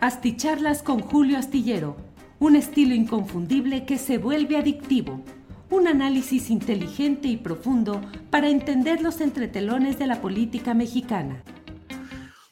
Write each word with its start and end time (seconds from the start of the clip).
Asticharlas 0.00 0.82
con 0.82 1.00
Julio 1.00 1.38
Astillero, 1.38 1.96
un 2.38 2.56
estilo 2.56 2.94
inconfundible 2.94 3.86
que 3.86 3.96
se 3.96 4.18
vuelve 4.18 4.56
adictivo. 4.56 5.24
Un 5.70 5.88
análisis 5.88 6.50
inteligente 6.50 7.28
y 7.28 7.36
profundo 7.36 8.02
para 8.30 8.50
entender 8.50 9.00
los 9.00 9.20
entretelones 9.20 9.98
de 9.98 10.06
la 10.06 10.20
política 10.20 10.74
mexicana. 10.74 11.42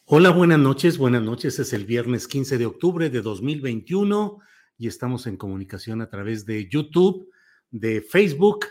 Hola, 0.07 0.31
buenas 0.31 0.59
noches, 0.59 0.97
buenas 0.98 1.23
noches. 1.23 1.59
Es 1.59 1.73
el 1.73 1.85
viernes 1.85 2.27
15 2.27 2.59
de 2.59 2.67
octubre 2.67 3.11
de 3.11 3.20
2021 3.20 4.39
y 4.79 4.87
estamos 4.89 5.27
en 5.27 5.37
comunicación 5.37 6.01
a 6.01 6.09
través 6.09 6.47
de 6.47 6.69
YouTube, 6.69 7.29
de 7.70 8.01
Facebook 8.01 8.67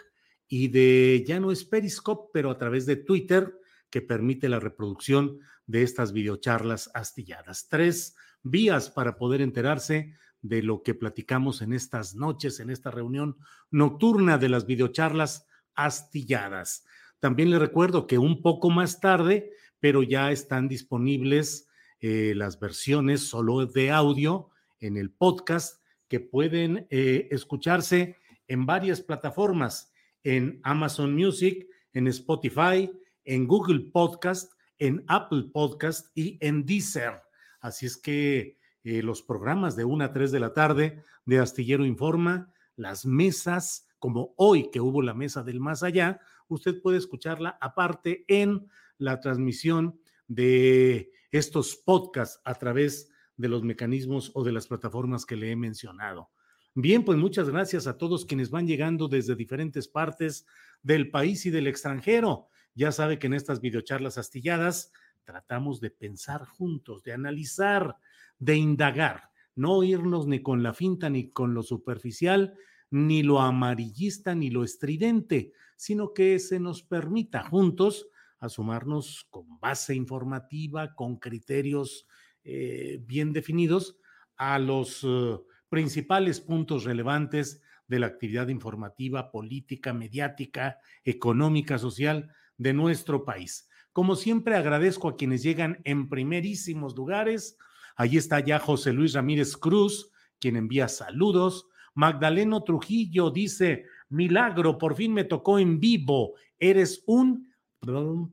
y 0.47 0.69
de, 0.69 1.23
ya 1.27 1.39
no 1.39 1.52
es 1.52 1.66
Periscope, 1.66 2.31
pero 2.33 2.49
a 2.49 2.58
través 2.58 2.86
de 2.86 2.95
Twitter, 2.95 3.53
que 3.89 4.02
permite 4.02 4.49
la 4.49 4.59
reproducción 4.59 5.39
de 5.67 5.83
estas 5.83 6.14
videocharlas 6.14 6.89
astilladas. 6.94 7.67
Tres 7.69 8.16
vías 8.44 8.89
para 8.89 9.16
poder 9.17 9.42
enterarse 9.42 10.14
de 10.42 10.64
lo 10.64 10.81
que 10.84 10.94
platicamos 10.94 11.61
en 11.61 11.73
estas 11.73 12.16
noches, 12.16 12.59
en 12.59 12.70
esta 12.70 12.92
reunión 12.92 13.38
nocturna 13.70 14.38
de 14.38 14.50
las 14.50 14.66
videocharlas 14.66 15.45
astilladas. 15.75 16.83
También 17.20 17.52
le 17.52 17.59
recuerdo 17.59 18.08
que 18.08 18.17
un 18.17 18.42
poco 18.42 18.70
más 18.70 19.00
tarde, 19.00 19.52
pero 19.80 20.03
ya 20.03 20.31
están 20.31 20.67
disponibles 20.67 21.67
eh, 22.00 22.33
las 22.36 22.59
versiones 22.59 23.28
solo 23.28 23.66
de 23.67 23.92
audio 23.92 24.50
en 24.80 24.98
el 24.98 25.11
podcast 25.11 25.83
que 26.08 26.20
pueden 26.20 26.88
eh, 26.89 27.28
escucharse 27.31 28.17
en 28.48 28.65
varias 28.65 29.02
plataformas, 29.02 29.94
en 30.23 30.60
Amazon 30.64 31.15
Music, 31.15 31.67
en 31.94 32.08
Spotify, 32.08 32.92
en 33.23 33.48
Google 33.48 33.92
Podcast, 33.94 34.52
en 34.80 35.04
Apple 35.08 35.45
Podcast 35.54 36.08
y 36.15 36.38
en 36.42 36.65
Deezer. 36.65 37.21
Así 37.61 37.86
es 37.86 37.95
que 37.95 38.58
eh, 38.83 39.04
los 39.04 39.22
programas 39.22 39.76
de 39.76 39.86
1 39.86 40.04
a 40.04 40.11
3 40.11 40.32
de 40.32 40.39
la 40.39 40.54
tarde 40.54 41.04
de 41.26 41.39
Astillero 41.39 41.86
Informa, 41.86 42.52
las 42.76 43.05
mesas, 43.05 43.88
como 43.99 44.33
hoy 44.36 44.70
que 44.72 44.82
hubo 44.82 45.02
la 45.02 45.14
mesa 45.14 45.44
del 45.44 45.60
más 45.60 45.83
allá, 45.83 46.20
usted 46.48 46.82
puede 46.82 46.98
escucharla 46.98 47.58
aparte 47.61 48.26
en 48.27 48.67
la 48.98 49.20
transmisión 49.20 50.00
de 50.27 51.11
estos 51.32 51.76
podcasts 51.76 52.42
a 52.44 52.55
través 52.55 53.10
de 53.38 53.50
los 53.50 53.64
mecanismos 53.64 54.32
o 54.33 54.44
de 54.44 54.52
las 54.52 54.67
plataformas 54.67 55.26
que 55.26 55.36
le 55.36 55.52
he 55.52 55.55
mencionado. 55.55 56.30
Bien, 56.73 57.04
pues 57.04 57.17
muchas 57.17 57.50
gracias 57.50 57.86
a 57.86 57.98
todos 57.98 58.26
quienes 58.26 58.50
van 58.50 58.66
llegando 58.66 59.08
desde 59.08 59.36
diferentes 59.36 59.88
partes 59.88 60.45
del 60.82 61.11
país 61.11 61.45
y 61.45 61.50
del 61.50 61.67
extranjero. 61.67 62.48
Ya 62.73 62.92
sabe 62.92 63.20
que 63.20 63.27
en 63.27 63.33
estas 63.33 63.60
videocharlas 63.60 64.17
astilladas 64.17 64.92
tratamos 65.23 65.80
de 65.80 65.92
pensar 65.92 66.45
juntos, 66.45 67.04
de 67.04 67.14
analizar, 67.14 67.98
de 68.39 68.55
indagar, 68.58 69.30
no 69.55 69.83
irnos 69.83 70.27
ni 70.27 70.42
con 70.42 70.64
la 70.64 70.73
finta 70.73 71.09
ni 71.09 71.30
con 71.30 71.54
lo 71.54 71.64
superficial, 71.64 72.55
ni 72.89 73.23
lo 73.23 73.39
amarillista 73.39 74.36
ni 74.36 74.49
lo 74.49 74.64
estridente, 74.64 75.54
sino 75.76 76.14
que 76.14 76.39
se 76.39 76.59
nos 76.59 76.83
permita 76.83 77.43
juntos 77.43 78.08
asumarnos 78.39 79.27
con 79.30 79.59
base 79.59 79.95
informativa, 79.95 80.95
con 80.95 81.17
criterios 81.17 82.08
eh, 82.43 82.99
bien 83.05 83.33
definidos 83.33 83.98
a 84.36 84.58
los 84.58 85.03
eh, 85.03 85.38
principales 85.70 86.42
puntos 86.42 86.83
relevantes 86.83 87.61
de 87.88 87.99
la 87.99 88.08
actividad 88.08 88.48
informativa, 88.48 89.32
política, 89.32 89.93
mediática, 89.93 90.80
económica, 91.03 91.77
social 91.77 92.33
de 92.58 92.73
nuestro 92.73 93.26
país. 93.26 93.70
Como 93.93 94.15
siempre, 94.15 94.55
agradezco 94.55 95.09
a 95.09 95.15
quienes 95.17 95.43
llegan 95.43 95.79
en 95.83 96.09
primerísimos 96.09 96.95
lugares. 96.95 97.57
Allí 97.95 98.17
está 98.17 98.39
ya 98.39 98.59
José 98.59 98.93
Luis 98.93 99.13
Ramírez 99.13 99.57
Cruz, 99.57 100.11
quien 100.39 100.55
envía 100.55 100.87
saludos. 100.87 101.67
Magdaleno 101.93 102.63
Trujillo 102.63 103.31
dice, 103.31 103.85
milagro, 104.09 104.77
por 104.77 104.95
fin 104.95 105.13
me 105.13 105.25
tocó 105.25 105.59
en 105.59 105.79
vivo. 105.79 106.35
Eres 106.57 107.03
un 107.05 107.52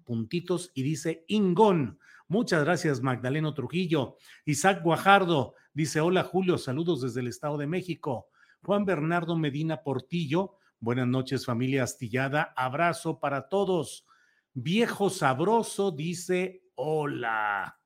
puntitos 0.04 0.70
y 0.74 0.82
dice 0.82 1.24
Ingón. 1.26 1.98
Muchas 2.28 2.64
gracias, 2.64 3.00
Magdaleno 3.00 3.54
Trujillo. 3.54 4.16
Isaac 4.44 4.82
Guajardo 4.84 5.54
dice: 5.72 6.00
Hola, 6.00 6.22
Julio, 6.22 6.58
saludos 6.58 7.00
desde 7.00 7.20
el 7.20 7.28
Estado 7.28 7.56
de 7.56 7.66
México. 7.66 8.28
Juan 8.62 8.84
Bernardo 8.84 9.36
Medina 9.36 9.82
Portillo, 9.82 10.56
buenas 10.80 11.06
noches, 11.06 11.46
familia 11.46 11.84
astillada. 11.84 12.52
Abrazo 12.56 13.18
para 13.18 13.48
todos. 13.48 14.04
Viejo 14.60 15.08
sabroso 15.08 15.92
dice: 15.92 16.64
Hola. 16.74 17.78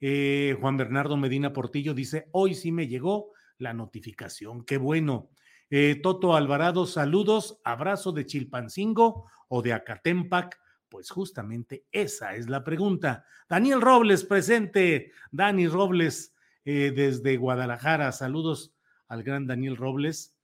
Eh, 0.00 0.56
Juan 0.60 0.76
Bernardo 0.76 1.16
Medina 1.16 1.52
Portillo 1.52 1.94
dice: 1.94 2.28
Hoy 2.32 2.56
sí 2.56 2.72
me 2.72 2.88
llegó 2.88 3.30
la 3.58 3.72
notificación. 3.72 4.64
Qué 4.64 4.76
bueno. 4.76 5.30
Eh, 5.70 6.00
Toto 6.02 6.34
Alvarado, 6.34 6.84
saludos. 6.86 7.60
Abrazo 7.62 8.10
de 8.10 8.26
Chilpancingo 8.26 9.30
o 9.46 9.62
de 9.62 9.72
Acatempac 9.72 10.58
pues 10.88 11.10
justamente 11.10 11.84
esa 11.92 12.34
es 12.34 12.48
la 12.48 12.64
pregunta. 12.64 13.24
Daniel 13.48 13.80
Robles 13.80 14.24
presente. 14.24 15.12
Dani 15.30 15.68
Robles 15.68 16.34
eh, 16.64 16.92
desde 16.94 17.36
Guadalajara. 17.36 18.10
Saludos 18.10 18.74
al 19.06 19.22
gran 19.22 19.46
Daniel 19.46 19.76
Robles. 19.76 20.34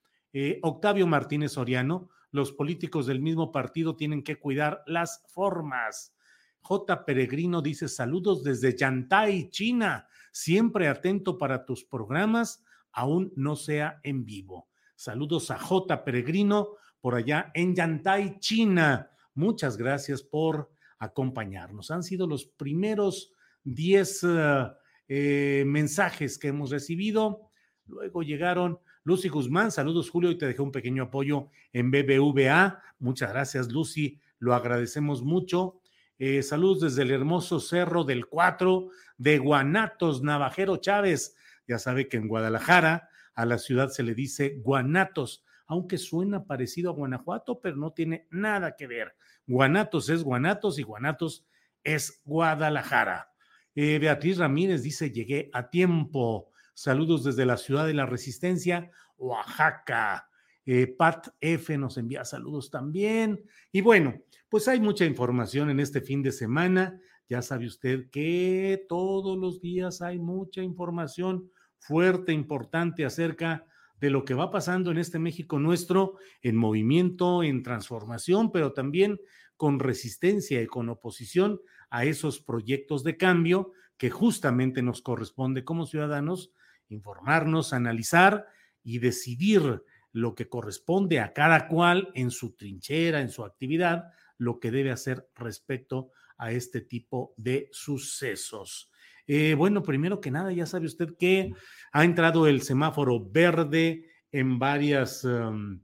Octavio 0.63 1.09
Martínez 1.09 1.53
Soriano. 1.53 2.09
Los 2.33 2.51
políticos 2.51 3.07
del 3.07 3.21
mismo 3.21 3.53
partido 3.53 3.95
tienen 3.95 4.23
que 4.25 4.41
cuidar 4.41 4.83
las 4.87 5.23
formas. 5.29 6.17
J. 6.63 7.05
Peregrino 7.05 7.61
dice 7.61 7.89
saludos 7.89 8.43
desde 8.43 8.77
Yantai, 8.77 9.51
China. 9.51 10.09
Siempre 10.33 10.89
atento 10.89 11.37
para 11.37 11.67
tus 11.67 11.85
programas, 11.85 12.65
aún 12.91 13.33
no 13.37 13.55
sea 13.55 14.01
en 14.03 14.25
vivo. 14.25 14.69
Saludos 14.97 15.51
a 15.51 15.59
J. 15.59 16.05
Peregrino 16.05 16.71
por 17.01 17.17
allá 17.17 17.51
en 17.55 17.75
Yantai, 17.75 18.39
China. 18.39 19.11
Muchas 19.35 19.77
gracias 19.77 20.23
por 20.23 20.73
acompañarnos. 20.99 21.91
Han 21.91 22.03
sido 22.03 22.27
los 22.27 22.47
primeros 22.47 23.33
10 23.65 24.23
eh, 24.25 24.73
eh, 25.09 25.65
mensajes 25.67 26.39
que 26.39 26.49
hemos 26.49 26.71
recibido. 26.71 27.51
Luego 27.87 28.23
llegaron 28.23 28.79
Lucy 29.05 29.29
Guzmán, 29.29 29.71
saludos 29.71 30.11
Julio, 30.11 30.31
y 30.31 30.39
te 30.39 30.47
dejé 30.47 30.63
un 30.63 30.73
pequeño 30.73 31.05
apoyo 31.05 31.49
en 31.73 31.91
BBVA. 31.91 32.81
Muchas 32.99 33.33
gracias 33.33 33.71
Lucy, 33.71 34.21
lo 34.39 34.55
agradecemos 34.55 35.23
mucho. 35.23 35.81
Eh, 36.19 36.43
saludos 36.43 36.81
desde 36.81 37.03
el 37.03 37.11
hermoso 37.11 37.59
Cerro 37.59 38.05
del 38.05 38.27
Cuatro 38.27 38.91
de 39.19 39.39
Guanatos, 39.39 40.23
Navajero 40.23 40.77
Chávez. 40.77 41.35
Ya 41.67 41.79
sabe 41.79 42.09
que 42.09 42.17
en 42.17 42.29
Guadalajara 42.29 43.09
a 43.35 43.47
la 43.47 43.59
ciudad 43.59 43.89
se 43.89 44.03
le 44.03 44.15
dice 44.15 44.61
Guanatos 44.63 45.45
aunque 45.73 45.97
suena 45.97 46.45
parecido 46.45 46.91
a 46.91 46.95
Guanajuato, 46.95 47.59
pero 47.59 47.77
no 47.77 47.93
tiene 47.93 48.27
nada 48.31 48.77
que 48.77 48.87
ver. 48.87 49.17
Guanatos 49.47 50.11
es 50.11 50.23
Guanatos 50.23 50.79
y 50.79 50.83
Guanatos 50.83 51.47
es 51.83 52.21
Guadalajara. 52.27 53.33
Eh, 53.75 53.99
Beatriz 53.99 54.37
Ramírez 54.37 54.83
dice, 54.83 55.11
llegué 55.11 55.49
a 55.55 55.71
tiempo. 55.71 56.52
Saludos 56.75 57.25
desde 57.25 57.47
la 57.47 57.57
ciudad 57.57 57.87
de 57.87 57.95
la 57.95 58.07
Resistencia, 58.07 58.91
Oaxaca. 59.17 60.29
Eh, 60.65 60.87
Pat 60.87 61.29
F 61.41 61.77
nos 61.77 61.97
envía 61.99 62.25
saludos 62.25 62.71
también. 62.71 63.45
Y 63.73 63.81
bueno, 63.81 64.15
pues 64.49 64.69
hay 64.69 64.81
mucha 64.81 65.05
información 65.05 65.71
en 65.71 65.81
este 65.81 66.01
fin 66.01 66.23
de 66.23 66.33
semana. 66.33 67.01
Ya 67.29 67.43
sabe 67.43 67.67
usted 67.67 68.11
que 68.11 68.85
todos 68.89 69.39
los 69.39 69.61
días 69.61 70.03
hay 70.03 70.19
mucha 70.19 70.63
información 70.63 71.51
fuerte, 71.79 72.33
importante 72.33 73.05
acerca 73.05 73.67
de 73.99 74.11
lo 74.11 74.25
que 74.25 74.35
va 74.35 74.51
pasando 74.51 74.91
en 74.91 74.99
este 74.99 75.19
México 75.19 75.59
nuestro, 75.59 76.17
en 76.43 76.57
movimiento, 76.57 77.43
en 77.43 77.63
transformación, 77.63 78.51
pero 78.51 78.73
también 78.73 79.21
con 79.57 79.79
resistencia 79.79 80.61
y 80.61 80.67
con 80.67 80.89
oposición 80.89 81.61
a 81.89 82.05
esos 82.05 82.41
proyectos 82.41 83.05
de 83.05 83.17
cambio 83.17 83.73
que 83.97 84.11
justamente 84.11 84.83
nos 84.83 85.03
corresponde 85.03 85.65
como 85.65 85.87
ciudadanos 85.87 86.53
informarnos, 86.93 87.73
analizar 87.73 88.47
y 88.83 88.99
decidir 88.99 89.83
lo 90.13 90.35
que 90.35 90.49
corresponde 90.49 91.21
a 91.21 91.33
cada 91.33 91.69
cual 91.69 92.11
en 92.15 92.31
su 92.31 92.55
trinchera, 92.55 93.21
en 93.21 93.31
su 93.31 93.45
actividad, 93.45 94.13
lo 94.39 94.61
que 94.61 94.71
debe 94.71 94.91
hacer 94.91 95.29
respecto 95.35 96.11
a 96.37 96.53
este 96.53 96.81
tipo 96.81 97.35
de 97.37 97.69
sucesos. 97.73 98.91
Eh, 99.27 99.55
bueno, 99.55 99.83
primero 99.83 100.21
que 100.21 100.31
nada, 100.31 100.53
ya 100.53 100.67
sabe 100.67 100.87
usted 100.87 101.17
que 101.19 101.53
ha 101.93 102.05
entrado 102.05 102.47
el 102.47 102.63
semáforo 102.63 103.25
verde 103.31 104.11
en 104.33 104.59
varias, 104.59 105.25
em, 105.25 105.81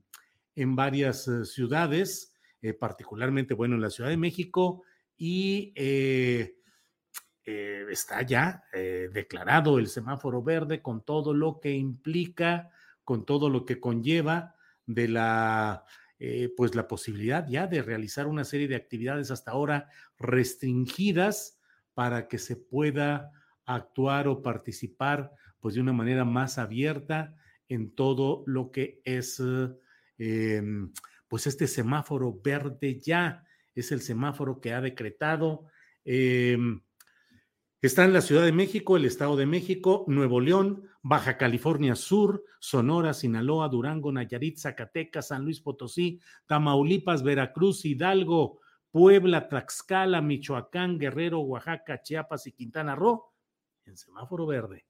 en 0.56 0.76
varias 0.76 1.28
eh, 1.28 1.44
ciudades, 1.44 2.34
eh, 2.60 2.74
particularmente, 2.74 3.54
bueno, 3.54 3.76
en 3.76 3.82
la 3.82 3.90
Ciudad 3.90 4.10
de 4.10 4.16
México, 4.16 4.82
y 5.16 5.72
está 7.90 8.22
ya 8.22 8.62
declarado 8.72 9.78
el 9.78 9.86
semáforo 9.86 10.42
verde 10.42 10.82
con 10.82 11.02
todo 11.02 11.32
lo 11.32 11.60
que 11.60 11.72
implica 11.72 12.70
con 13.08 13.24
todo 13.24 13.48
lo 13.48 13.64
que 13.64 13.80
conlleva 13.80 14.54
de 14.84 15.08
la, 15.08 15.86
eh, 16.18 16.52
pues 16.54 16.74
la 16.74 16.86
posibilidad 16.86 17.48
ya 17.48 17.66
de 17.66 17.80
realizar 17.80 18.26
una 18.26 18.44
serie 18.44 18.68
de 18.68 18.76
actividades 18.76 19.30
hasta 19.30 19.52
ahora 19.52 19.88
restringidas 20.18 21.58
para 21.94 22.28
que 22.28 22.36
se 22.36 22.56
pueda 22.56 23.32
actuar 23.64 24.28
o 24.28 24.42
participar 24.42 25.32
pues 25.58 25.74
de 25.74 25.80
una 25.80 25.94
manera 25.94 26.26
más 26.26 26.58
abierta 26.58 27.34
en 27.66 27.94
todo 27.94 28.42
lo 28.44 28.70
que 28.70 29.00
es 29.04 29.42
em, 30.18 30.92
pues 31.28 31.46
este 31.46 31.66
semáforo 31.66 32.38
verde 32.44 33.00
ya. 33.00 33.42
Es 33.74 33.90
el 33.90 34.02
semáforo 34.02 34.60
que 34.60 34.74
ha 34.74 34.82
decretado 34.82 35.64
em, 36.04 36.82
Está 37.80 38.04
en 38.04 38.12
la 38.12 38.22
Ciudad 38.22 38.44
de 38.44 38.50
México, 38.50 38.96
el 38.96 39.04
Estado 39.04 39.36
de 39.36 39.46
México, 39.46 40.04
Nuevo 40.08 40.40
León, 40.40 40.82
Baja 41.00 41.38
California 41.38 41.94
Sur, 41.94 42.42
Sonora, 42.58 43.14
Sinaloa, 43.14 43.68
Durango, 43.68 44.10
Nayarit, 44.10 44.58
Zacatecas, 44.58 45.28
San 45.28 45.44
Luis 45.44 45.60
Potosí, 45.60 46.18
Tamaulipas, 46.46 47.22
Veracruz, 47.22 47.84
Hidalgo, 47.84 48.58
Puebla, 48.90 49.48
Tlaxcala, 49.48 50.20
Michoacán, 50.20 50.98
Guerrero, 50.98 51.38
Oaxaca, 51.38 52.02
Chiapas 52.02 52.48
y 52.48 52.52
Quintana 52.52 52.96
Roo 52.96 53.32
en 53.84 53.96
semáforo 53.96 54.44
verde. 54.44 54.84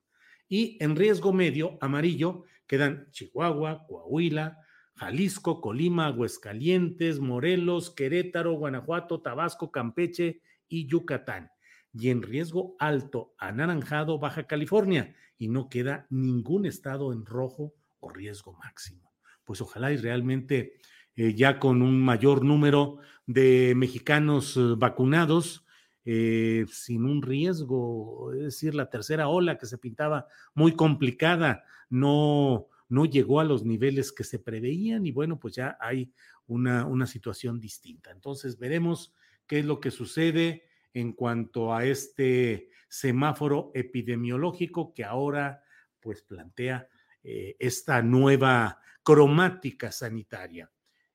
Y 0.48 0.82
en 0.82 0.96
riesgo 0.96 1.34
medio, 1.34 1.76
amarillo, 1.82 2.44
quedan 2.66 3.10
Chihuahua, 3.10 3.84
Coahuila, 3.86 4.60
Jalisco, 4.94 5.60
Colima, 5.60 6.06
Aguascalientes, 6.06 7.20
Morelos, 7.20 7.90
Querétaro, 7.90 8.54
Guanajuato, 8.54 9.20
Tabasco, 9.20 9.70
Campeche 9.70 10.40
y 10.68 10.86
Yucatán 10.86 11.50
y 11.92 12.10
en 12.10 12.22
riesgo 12.22 12.76
alto 12.78 13.34
anaranjado 13.38 14.18
Baja 14.18 14.46
California 14.46 15.14
y 15.36 15.48
no 15.48 15.68
queda 15.68 16.06
ningún 16.10 16.66
estado 16.66 17.12
en 17.12 17.24
rojo 17.24 17.74
o 18.00 18.10
riesgo 18.10 18.52
máximo. 18.54 19.12
Pues 19.44 19.60
ojalá 19.60 19.92
y 19.92 19.96
realmente 19.96 20.74
eh, 21.16 21.34
ya 21.34 21.58
con 21.58 21.82
un 21.82 22.00
mayor 22.00 22.44
número 22.44 22.98
de 23.26 23.74
mexicanos 23.76 24.56
eh, 24.56 24.74
vacunados, 24.76 25.64
eh, 26.04 26.64
sin 26.70 27.04
un 27.04 27.22
riesgo, 27.22 28.32
es 28.32 28.40
decir, 28.40 28.74
la 28.74 28.88
tercera 28.88 29.28
ola 29.28 29.58
que 29.58 29.66
se 29.66 29.78
pintaba 29.78 30.26
muy 30.54 30.72
complicada, 30.72 31.64
no, 31.90 32.68
no 32.88 33.04
llegó 33.04 33.40
a 33.40 33.44
los 33.44 33.64
niveles 33.64 34.12
que 34.12 34.24
se 34.24 34.38
preveían 34.38 35.06
y 35.06 35.12
bueno, 35.12 35.38
pues 35.38 35.54
ya 35.54 35.76
hay 35.80 36.12
una, 36.46 36.86
una 36.86 37.06
situación 37.06 37.60
distinta. 37.60 38.10
Entonces 38.10 38.58
veremos 38.58 39.12
qué 39.46 39.58
es 39.58 39.66
lo 39.66 39.80
que 39.80 39.90
sucede 39.90 40.67
en 40.98 41.12
cuanto 41.12 41.74
a 41.74 41.84
este 41.84 42.68
semáforo 42.88 43.70
epidemiológico 43.74 44.92
que 44.94 45.04
ahora 45.04 45.62
pues 46.00 46.22
plantea 46.22 46.88
eh, 47.22 47.56
esta 47.58 48.02
nueva 48.02 48.80
cromática 49.02 49.92
sanitaria. 49.92 50.70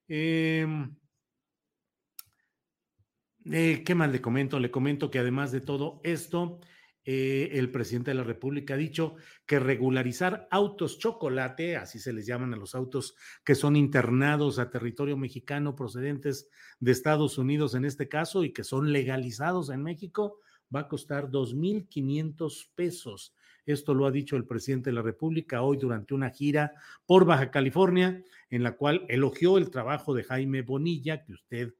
Em, 0.07 0.95
eh, 3.51 3.83
¿Qué 3.83 3.95
más 3.95 4.11
le 4.11 4.21
comento? 4.21 4.59
Le 4.59 4.71
comento 4.71 5.11
que 5.11 5.19
además 5.19 5.51
de 5.51 5.61
todo 5.61 5.99
esto, 6.03 6.59
eh, 7.05 7.49
el 7.53 7.69
presidente 7.69 8.11
de 8.11 8.15
la 8.15 8.23
República 8.23 8.75
ha 8.75 8.77
dicho 8.77 9.15
que 9.45 9.59
regularizar 9.59 10.47
autos 10.49 10.97
chocolate, 10.99 11.75
así 11.75 11.99
se 11.99 12.13
les 12.13 12.25
llaman 12.25 12.53
a 12.53 12.57
los 12.57 12.75
autos 12.75 13.15
que 13.43 13.55
son 13.55 13.75
internados 13.75 14.57
a 14.57 14.69
territorio 14.69 15.17
mexicano 15.17 15.75
procedentes 15.75 16.49
de 16.79 16.91
Estados 16.91 17.37
Unidos 17.37 17.75
en 17.75 17.83
este 17.83 18.07
caso 18.07 18.45
y 18.45 18.53
que 18.53 18.63
son 18.63 18.93
legalizados 18.93 19.69
en 19.69 19.83
México, 19.83 20.39
va 20.73 20.81
a 20.81 20.87
costar 20.87 21.29
2.500 21.29 22.69
pesos. 22.73 23.35
Esto 23.65 23.93
lo 23.93 24.05
ha 24.05 24.11
dicho 24.11 24.35
el 24.35 24.45
presidente 24.45 24.89
de 24.89 24.95
la 24.95 25.01
República 25.01 25.61
hoy 25.61 25.77
durante 25.77 26.13
una 26.13 26.29
gira 26.29 26.73
por 27.05 27.25
Baja 27.25 27.51
California, 27.51 28.23
en 28.49 28.63
la 28.63 28.73
cual 28.73 29.05
elogió 29.09 29.57
el 29.57 29.69
trabajo 29.69 30.13
de 30.13 30.23
Jaime 30.23 30.61
Bonilla, 30.61 31.23
que 31.23 31.33
usted 31.33 31.73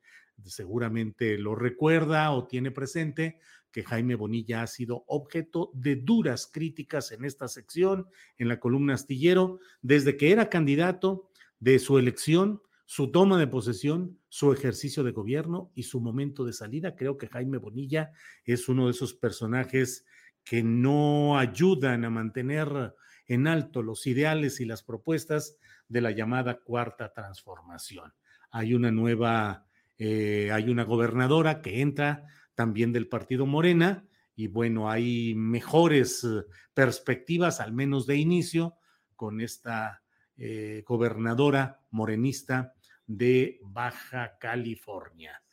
seguramente 0.43 1.37
lo 1.37 1.55
recuerda 1.55 2.31
o 2.31 2.47
tiene 2.47 2.71
presente, 2.71 3.39
que 3.73 3.83
Jaime 3.83 4.15
Bonilla 4.15 4.61
ha 4.61 4.67
sido 4.67 5.03
objeto 5.07 5.71
de 5.73 5.97
duras 5.97 6.49
críticas 6.49 7.11
en 7.11 7.25
esta 7.25 7.49
sección, 7.49 8.07
en 8.37 8.47
la 8.47 8.59
columna 8.59 8.93
astillero, 8.93 9.59
desde 9.81 10.15
que 10.15 10.31
era 10.31 10.49
candidato, 10.49 11.29
de 11.59 11.79
su 11.79 11.97
elección, 11.97 12.61
su 12.85 13.09
toma 13.09 13.39
de 13.39 13.47
posesión, 13.47 14.19
su 14.27 14.51
ejercicio 14.51 15.03
de 15.03 15.11
gobierno 15.11 15.71
y 15.75 15.83
su 15.83 16.01
momento 16.01 16.43
de 16.43 16.51
salida. 16.51 16.95
Creo 16.95 17.17
que 17.17 17.29
Jaime 17.29 17.57
Bonilla 17.57 18.11
es 18.43 18.67
uno 18.67 18.85
de 18.85 18.91
esos 18.91 19.13
personajes 19.13 20.05
que 20.43 20.61
no 20.61 21.37
ayudan 21.39 22.03
a 22.03 22.09
mantener 22.09 22.93
en 23.27 23.47
alto 23.47 23.81
los 23.81 24.05
ideales 24.07 24.59
y 24.59 24.65
las 24.65 24.83
propuestas 24.83 25.57
de 25.87 26.01
la 26.01 26.11
llamada 26.11 26.59
cuarta 26.59 27.13
transformación. 27.13 28.13
Hay 28.51 28.73
una 28.73 28.91
nueva, 28.91 29.65
eh, 29.97 30.51
hay 30.51 30.69
una 30.69 30.83
gobernadora 30.83 31.61
que 31.61 31.79
entra 31.79 32.25
también 32.55 32.93
del 32.93 33.07
partido 33.07 33.45
Morena, 33.45 34.07
y 34.35 34.47
bueno, 34.47 34.89
hay 34.89 35.35
mejores 35.35 36.23
eh, 36.23 36.43
perspectivas, 36.73 37.59
al 37.59 37.73
menos 37.73 38.07
de 38.07 38.17
inicio, 38.17 38.75
con 39.15 39.41
esta 39.41 40.01
eh, 40.37 40.83
gobernadora 40.87 41.81
morenista 41.91 42.73
de 43.05 43.59
Baja 43.63 44.37
California. 44.39 45.43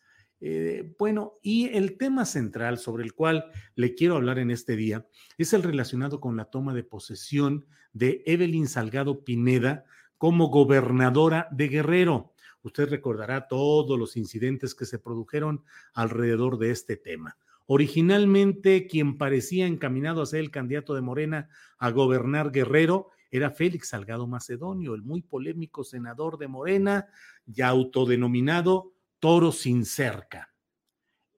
Eh, 0.43 0.95
bueno, 0.99 1.35
y 1.43 1.69
el 1.69 1.99
tema 1.99 2.25
central 2.25 2.79
sobre 2.79 3.05
el 3.05 3.13
cual 3.13 3.45
le 3.75 3.95
quiero 3.95 4.17
hablar 4.17 4.39
en 4.39 4.51
este 4.51 4.75
día 4.75 5.07
es 5.37 5.53
el 5.53 5.63
relacionado 5.63 6.19
con 6.19 6.37
la 6.37 6.47
toma 6.47 6.73
de 6.73 6.83
posesión 6.83 7.67
de 7.93 8.23
Evelyn 8.25 8.67
Salgado 8.67 9.23
Pineda 9.23 9.85
como 10.17 10.49
gobernadora 10.49 11.49
de 11.51 11.69
Guerrero. 11.69 12.33
Usted 12.63 12.89
recordará 12.89 13.49
todos 13.49 13.99
los 13.99 14.17
incidentes 14.17 14.75
que 14.75 14.87
se 14.87 14.99
produjeron 14.99 15.65
alrededor 15.95 16.59
de 16.59 16.71
este 16.71 16.97
tema. 16.97 17.37
Originalmente, 17.67 18.87
quien 18.87 19.17
parecía 19.17 19.67
encaminado 19.67 20.23
a 20.23 20.27
ser 20.27 20.41
el 20.41 20.51
candidato 20.51 20.95
de 20.95 21.01
Morena 21.03 21.49
a 21.79 21.91
gobernar 21.91 22.51
Guerrero 22.51 23.11
era 23.31 23.51
Félix 23.51 23.89
Salgado 23.89 24.27
Macedonio, 24.27 24.95
el 24.95 25.03
muy 25.03 25.23
polémico 25.23 25.85
senador 25.85 26.37
de 26.37 26.49
Morena, 26.49 27.09
ya 27.47 27.69
autodenominado 27.69 28.93
Toro 29.21 29.53
sin 29.53 29.85
cerca. 29.85 30.53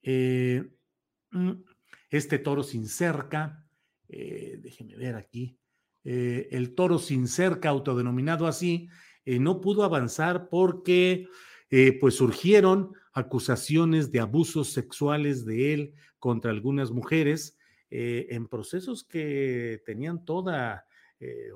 Eh, 0.03 0.65
mm, 1.33 1.53
este 2.11 2.39
toro 2.39 2.63
sin 2.63 2.87
cerca, 2.87 3.67
eh, 4.09 4.59
déjeme 4.61 4.97
ver 4.97 5.17
aquí, 5.17 5.59
eh, 6.05 6.49
el 6.53 6.75
toro 6.75 6.99
sin 6.99 7.27
cerca, 7.27 7.71
autodenominado 7.71 8.47
así, 8.47 8.89
eh, 9.25 9.39
no 9.39 9.61
pudo 9.61 9.85
avanzar 9.85 10.49
porque 10.49 11.29
eh, 11.71 11.99
pues 12.01 12.17
surgieron 12.17 12.93
acusaciones 13.13 14.11
de 14.11 14.21
abusos 14.21 14.73
sexuales 14.73 15.45
de 15.45 15.75
él 15.75 15.95
contra 16.19 16.51
algunas 16.51 16.91
mujeres 16.91 17.59
eh, 17.91 18.27
en 18.31 18.49
procesos 18.49 19.05
que 19.05 19.83
tenían 19.85 20.25
toda 20.25 20.87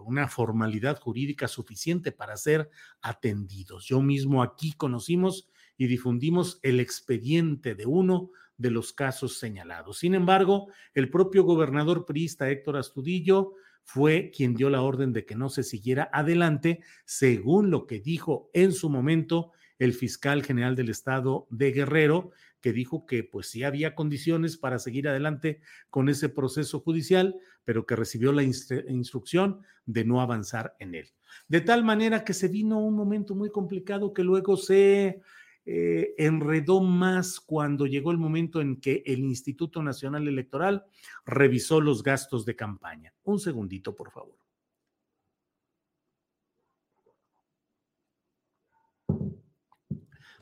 una 0.05 0.29
formalidad 0.29 1.01
jurídica 1.01 1.49
suficiente 1.49 2.13
para 2.13 2.37
ser 2.37 2.71
atendidos. 3.03 3.85
Yo 3.85 4.01
mismo 4.01 4.45
aquí 4.45 4.73
conocimos 4.75 5.49
y 5.77 5.89
difundimos 5.89 6.61
el 6.63 6.79
expediente 6.79 7.75
de 7.75 7.85
uno 7.85 8.31
de 8.57 8.71
los 8.71 8.93
casos 8.93 9.41
señalados. 9.41 9.99
Sin 9.99 10.15
embargo, 10.15 10.69
el 10.95 11.11
propio 11.11 11.43
gobernador 11.43 12.07
priista 12.07 12.49
Héctor 12.49 12.77
Astudillo 12.77 13.55
fue 13.87 14.33
quien 14.35 14.55
dio 14.55 14.69
la 14.69 14.83
orden 14.83 15.12
de 15.12 15.25
que 15.25 15.37
no 15.37 15.49
se 15.49 15.62
siguiera 15.62 16.11
adelante, 16.12 16.81
según 17.05 17.71
lo 17.71 17.87
que 17.87 18.00
dijo 18.00 18.50
en 18.52 18.73
su 18.73 18.90
momento 18.90 19.52
el 19.78 19.93
fiscal 19.93 20.43
general 20.43 20.75
del 20.75 20.90
estado 20.90 21.47
de 21.50 21.71
Guerrero, 21.71 22.33
que 22.61 22.73
dijo 22.73 23.07
que 23.07 23.23
pues 23.23 23.47
sí 23.47 23.62
había 23.62 23.95
condiciones 23.95 24.57
para 24.57 24.81
seguir 24.81 25.07
adelante 25.07 25.61
con 25.88 26.09
ese 26.09 26.28
proceso 26.28 26.81
judicial, 26.81 27.37
pero 27.64 27.87
que 27.87 27.95
recibió 27.95 28.33
la 28.33 28.43
instrucción 28.43 29.61
de 29.85 30.05
no 30.05 30.21
avanzar 30.21 30.75
en 30.81 30.97
él. 30.97 31.12
De 31.47 31.61
tal 31.61 31.85
manera 31.85 32.25
que 32.25 32.35
se 32.35 32.49
vino 32.49 32.81
un 32.81 32.97
momento 32.97 33.37
muy 33.37 33.50
complicado 33.50 34.12
que 34.12 34.25
luego 34.25 34.57
se 34.57 35.21
eh, 35.69 36.15
enredó 36.17 36.81
más 36.81 37.41
cuando 37.41 37.87
llegó 37.87 38.13
el 38.13 38.19
momento 38.19 38.61
en 38.61 38.81
que 38.81 39.03
el 39.05 39.19
Instituto 39.19 39.83
Nacional 39.83 40.29
Electoral 40.29 40.85
revisó 41.25 41.81
los 41.81 42.05
gastos 42.05 42.47
de 42.47 42.55
campaña. 42.55 43.13
Un 43.25 43.41
segundito, 43.41 43.93
por 43.97 44.13
favor. 44.13 44.37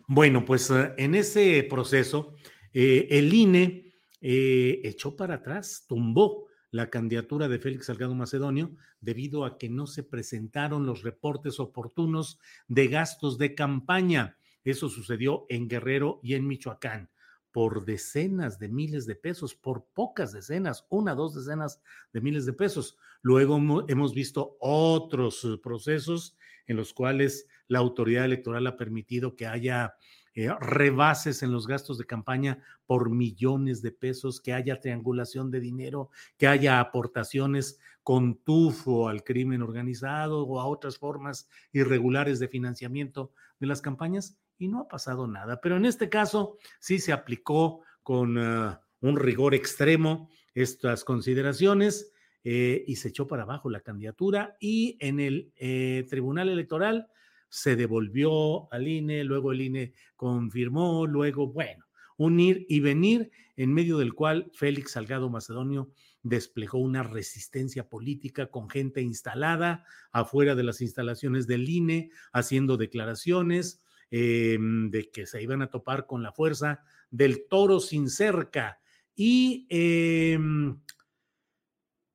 Bueno, 0.06 0.44
pues 0.44 0.70
eh, 0.70 0.92
en 0.98 1.14
ese 1.14 1.66
proceso, 1.70 2.34
eh, 2.74 3.08
el 3.08 3.32
INE 3.32 3.94
echó 4.20 5.16
para 5.16 5.36
atrás, 5.36 5.84
tumbó 5.88 6.48
la 6.70 6.90
candidatura 6.90 7.48
de 7.48 7.58
Félix 7.58 7.86
Salgado 7.86 8.14
Macedonio 8.14 8.74
debido 9.00 9.46
a 9.46 9.56
que 9.56 9.70
no 9.70 9.86
se 9.86 10.02
presentaron 10.02 10.84
los 10.84 11.02
reportes 11.02 11.60
oportunos 11.60 12.38
de 12.68 12.88
gastos 12.88 13.38
de 13.38 13.54
campaña. 13.54 14.36
Eso 14.64 14.88
sucedió 14.88 15.46
en 15.48 15.68
Guerrero 15.68 16.20
y 16.22 16.34
en 16.34 16.46
Michoacán 16.46 17.10
por 17.54 17.84
decenas 17.84 18.58
de 18.58 18.68
miles 18.68 19.06
de 19.06 19.14
pesos, 19.14 19.54
por 19.54 19.84
pocas 19.94 20.32
decenas, 20.32 20.86
una, 20.88 21.14
dos 21.14 21.36
decenas 21.36 21.80
de 22.12 22.20
miles 22.20 22.46
de 22.46 22.52
pesos. 22.52 22.98
Luego 23.22 23.56
hemos 23.86 24.12
visto 24.12 24.56
otros 24.58 25.44
eh, 25.44 25.56
procesos 25.62 26.36
en 26.66 26.76
los 26.76 26.92
cuales 26.92 27.46
la 27.68 27.78
autoridad 27.78 28.24
electoral 28.24 28.66
ha 28.66 28.76
permitido 28.76 29.36
que 29.36 29.46
haya 29.46 29.94
eh, 30.34 30.48
rebases 30.60 31.44
en 31.44 31.52
los 31.52 31.68
gastos 31.68 31.96
de 31.96 32.06
campaña 32.06 32.60
por 32.86 33.08
millones 33.08 33.82
de 33.82 33.92
pesos, 33.92 34.40
que 34.40 34.52
haya 34.52 34.80
triangulación 34.80 35.52
de 35.52 35.60
dinero, 35.60 36.10
que 36.36 36.48
haya 36.48 36.80
aportaciones 36.80 37.78
con 38.02 38.34
tufo 38.42 39.08
al 39.08 39.22
crimen 39.22 39.62
organizado 39.62 40.42
o 40.42 40.58
a 40.58 40.66
otras 40.66 40.98
formas 40.98 41.48
irregulares 41.72 42.40
de 42.40 42.48
financiamiento 42.48 43.32
de 43.60 43.68
las 43.68 43.80
campañas 43.80 44.36
y 44.58 44.68
no 44.68 44.80
ha 44.80 44.88
pasado 44.88 45.26
nada. 45.26 45.60
Pero 45.60 45.76
en 45.76 45.84
este 45.84 46.08
caso 46.08 46.58
sí 46.80 46.98
se 46.98 47.12
aplicó 47.12 47.80
con 48.02 48.38
ah, 48.38 48.80
un 49.00 49.16
rigor 49.16 49.54
extremo 49.54 50.28
estas 50.54 51.04
consideraciones 51.04 52.12
eh, 52.44 52.84
y 52.86 52.96
se 52.96 53.08
echó 53.08 53.26
para 53.26 53.42
abajo 53.42 53.70
la 53.70 53.80
candidatura 53.80 54.56
y 54.60 54.96
en 55.00 55.20
el 55.20 55.52
eh, 55.56 56.06
Tribunal 56.08 56.48
Electoral 56.48 57.08
se 57.48 57.76
devolvió 57.76 58.72
al 58.72 58.88
INE, 58.88 59.24
luego 59.24 59.52
el 59.52 59.62
INE 59.62 59.94
confirmó, 60.16 61.06
luego, 61.06 61.46
bueno, 61.46 61.84
un 62.16 62.38
ir 62.40 62.66
y 62.68 62.80
venir 62.80 63.30
en 63.56 63.72
medio 63.72 63.98
del 63.98 64.14
cual 64.14 64.50
Félix 64.52 64.92
Salgado 64.92 65.30
Macedonio 65.30 65.90
desplegó 66.22 66.78
una 66.78 67.02
resistencia 67.02 67.88
política 67.88 68.46
con 68.46 68.68
gente 68.68 69.02
instalada 69.02 69.84
afuera 70.10 70.54
de 70.54 70.64
las 70.64 70.80
instalaciones 70.80 71.46
del 71.46 71.68
INE, 71.68 72.10
haciendo 72.32 72.76
declaraciones, 72.76 73.82
Em, 74.10 74.90
de 74.90 75.10
que 75.10 75.26
se 75.26 75.42
iban 75.42 75.62
a 75.62 75.70
topar 75.70 76.06
con 76.06 76.22
la 76.22 76.32
fuerza 76.32 76.82
del 77.10 77.48
toro 77.48 77.80
sin 77.80 78.08
cerca. 78.08 78.78
Y 79.16 79.66
em, 79.70 80.80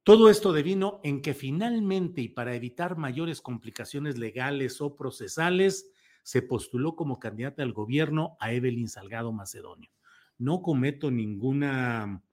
todo 0.03 0.29
esto 0.29 0.53
devino 0.53 1.01
en 1.03 1.21
que 1.21 1.33
finalmente, 1.33 2.21
y 2.21 2.29
para 2.29 2.55
evitar 2.55 2.97
mayores 2.97 3.41
complicaciones 3.41 4.17
legales 4.17 4.81
o 4.81 4.95
procesales, 4.95 5.91
se 6.23 6.41
postuló 6.41 6.95
como 6.95 7.19
candidata 7.19 7.63
al 7.63 7.73
gobierno 7.73 8.37
a 8.39 8.53
Evelyn 8.53 8.87
Salgado 8.87 9.31
Macedonio. 9.31 9.89
No 10.37 10.61
cometo 10.61 11.11
ninguna 11.11 12.23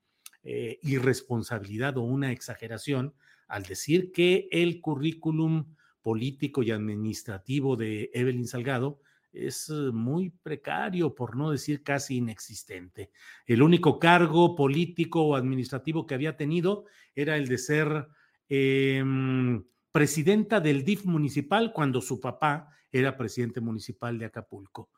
eh, 0.43 0.79
irresponsabilidad 0.83 1.97
o 1.97 2.03
una 2.03 2.31
exageración 2.31 3.15
al 3.49 3.65
decir 3.65 4.13
que 4.13 4.49
el 4.53 4.81
currículum 4.81 5.75
político 6.03 6.63
y 6.63 6.71
administrativo 6.71 7.77
de 7.77 8.11
Evelyn 8.13 8.47
Salgado 8.47 9.01
es 9.37 9.69
eh, 9.69 9.91
muy 9.93 10.31
precario, 10.31 11.15
por 11.15 11.37
no 11.37 11.51
decir 11.51 11.83
casi 11.83 12.17
inexistente. 12.17 13.11
El 13.47 13.63
único 13.63 13.99
cargo 13.99 14.55
político 14.57 15.23
o 15.23 15.37
administrativo 15.37 16.07
que 16.07 16.15
había 16.15 16.37
tenido 16.37 16.85
era 17.15 17.37
el 17.37 17.47
de 17.49 17.59
ser 17.59 18.09
em, 18.49 19.65
presidenta 19.93 20.61
del 20.61 20.85
DIF 20.85 21.05
municipal 21.05 21.73
cuando 21.73 22.01
su 22.01 22.21
papá 22.21 22.71
era 22.91 23.17
presidente 23.17 23.61
municipal 23.61 24.19
de 24.19 24.27
Acapulco. 24.27 24.91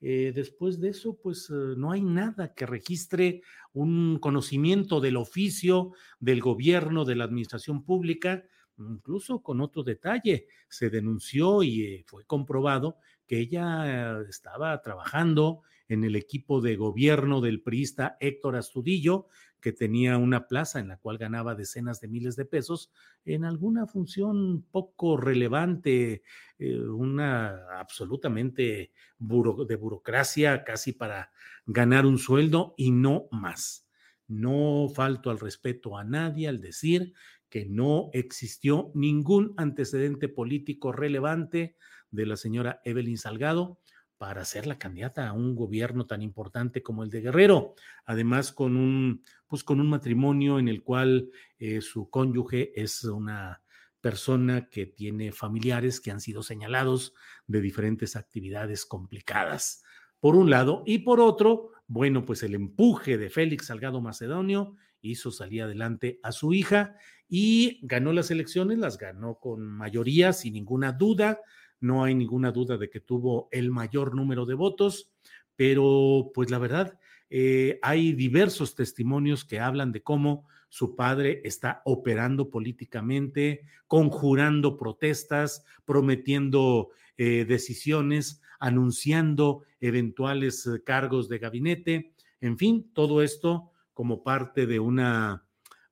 Eh, 0.00 0.32
después 0.34 0.78
de 0.78 0.90
eso, 0.90 1.18
pues 1.22 1.48
eh, 1.50 1.74
no 1.76 1.90
hay 1.90 2.02
nada 2.02 2.52
que 2.54 2.66
registre 2.66 3.42
un 3.72 4.18
conocimiento 4.20 5.00
del 5.00 5.16
oficio, 5.16 5.92
del 6.20 6.40
gobierno, 6.40 7.04
de 7.04 7.16
la 7.16 7.24
administración 7.24 7.82
pública, 7.84 8.44
incluso 8.78 9.42
con 9.42 9.60
otro 9.60 9.82
detalle, 9.82 10.48
se 10.68 10.90
denunció 10.90 11.62
y 11.62 12.04
fue 12.06 12.24
comprobado 12.24 12.98
que 13.26 13.38
ella 13.38 14.20
estaba 14.28 14.80
trabajando 14.82 15.62
en 15.88 16.04
el 16.04 16.16
equipo 16.16 16.60
de 16.60 16.76
gobierno 16.76 17.40
del 17.40 17.62
priista 17.62 18.16
Héctor 18.20 18.56
Astudillo, 18.56 19.28
que 19.60 19.72
tenía 19.72 20.16
una 20.18 20.46
plaza 20.46 20.80
en 20.80 20.88
la 20.88 20.98
cual 20.98 21.18
ganaba 21.18 21.54
decenas 21.54 22.00
de 22.00 22.08
miles 22.08 22.36
de 22.36 22.44
pesos 22.44 22.92
en 23.24 23.44
alguna 23.44 23.86
función 23.86 24.64
poco 24.70 25.16
relevante, 25.16 26.22
eh, 26.58 26.78
una 26.80 27.78
absolutamente 27.78 28.92
de 29.18 29.76
burocracia 29.76 30.62
casi 30.64 30.92
para 30.92 31.32
ganar 31.66 32.06
un 32.06 32.18
sueldo 32.18 32.74
y 32.76 32.90
no 32.90 33.28
más. 33.30 33.88
No 34.28 34.88
falto 34.94 35.30
al 35.30 35.38
respeto 35.38 35.96
a 35.96 36.04
nadie 36.04 36.48
al 36.48 36.60
decir 36.60 37.14
que 37.48 37.64
no 37.64 38.10
existió 38.12 38.90
ningún 38.94 39.54
antecedente 39.56 40.28
político 40.28 40.92
relevante 40.92 41.76
de 42.16 42.26
la 42.26 42.36
señora 42.36 42.80
Evelyn 42.84 43.18
Salgado 43.18 43.78
para 44.18 44.44
ser 44.44 44.66
la 44.66 44.78
candidata 44.78 45.28
a 45.28 45.32
un 45.32 45.54
gobierno 45.54 46.06
tan 46.06 46.22
importante 46.22 46.82
como 46.82 47.04
el 47.04 47.10
de 47.10 47.20
Guerrero, 47.20 47.74
además 48.04 48.50
con 48.50 48.76
un, 48.76 49.22
pues 49.46 49.62
con 49.62 49.80
un 49.80 49.88
matrimonio 49.88 50.58
en 50.58 50.68
el 50.68 50.82
cual 50.82 51.30
eh, 51.58 51.80
su 51.82 52.08
cónyuge 52.08 52.72
es 52.80 53.04
una 53.04 53.62
persona 54.00 54.68
que 54.68 54.86
tiene 54.86 55.32
familiares 55.32 56.00
que 56.00 56.10
han 56.10 56.20
sido 56.20 56.42
señalados 56.42 57.14
de 57.46 57.60
diferentes 57.60 58.16
actividades 58.16 58.86
complicadas, 58.86 59.82
por 60.18 60.34
un 60.36 60.48
lado, 60.48 60.82
y 60.86 61.00
por 61.00 61.20
otro, 61.20 61.72
bueno, 61.86 62.24
pues 62.24 62.42
el 62.42 62.54
empuje 62.54 63.18
de 63.18 63.30
Félix 63.30 63.66
Salgado 63.66 64.00
Macedonio 64.00 64.76
hizo 65.00 65.30
salir 65.30 65.62
adelante 65.62 66.20
a 66.22 66.32
su 66.32 66.54
hija 66.54 66.96
y 67.28 67.80
ganó 67.82 68.12
las 68.12 68.30
elecciones, 68.30 68.78
las 68.78 68.98
ganó 68.98 69.38
con 69.38 69.66
mayoría, 69.66 70.32
sin 70.32 70.54
ninguna 70.54 70.92
duda, 70.92 71.40
no 71.80 72.04
hay 72.04 72.14
ninguna 72.14 72.52
duda 72.52 72.76
de 72.76 72.90
que 72.90 73.00
tuvo 73.00 73.48
el 73.50 73.70
mayor 73.70 74.14
número 74.14 74.46
de 74.46 74.54
votos, 74.54 75.10
pero 75.56 76.30
pues 76.34 76.50
la 76.50 76.58
verdad, 76.58 76.98
eh, 77.30 77.78
hay 77.82 78.12
diversos 78.12 78.74
testimonios 78.74 79.44
que 79.44 79.60
hablan 79.60 79.92
de 79.92 80.02
cómo 80.02 80.46
su 80.68 80.94
padre 80.94 81.40
está 81.44 81.82
operando 81.84 82.50
políticamente, 82.50 83.62
conjurando 83.86 84.76
protestas, 84.76 85.64
prometiendo 85.84 86.90
eh, 87.16 87.44
decisiones, 87.46 88.42
anunciando 88.58 89.62
eventuales 89.80 90.66
eh, 90.66 90.82
cargos 90.84 91.28
de 91.28 91.38
gabinete, 91.38 92.12
en 92.40 92.58
fin, 92.58 92.90
todo 92.92 93.22
esto 93.22 93.72
como 93.94 94.22
parte 94.22 94.66
de 94.66 94.78
una 94.78 95.42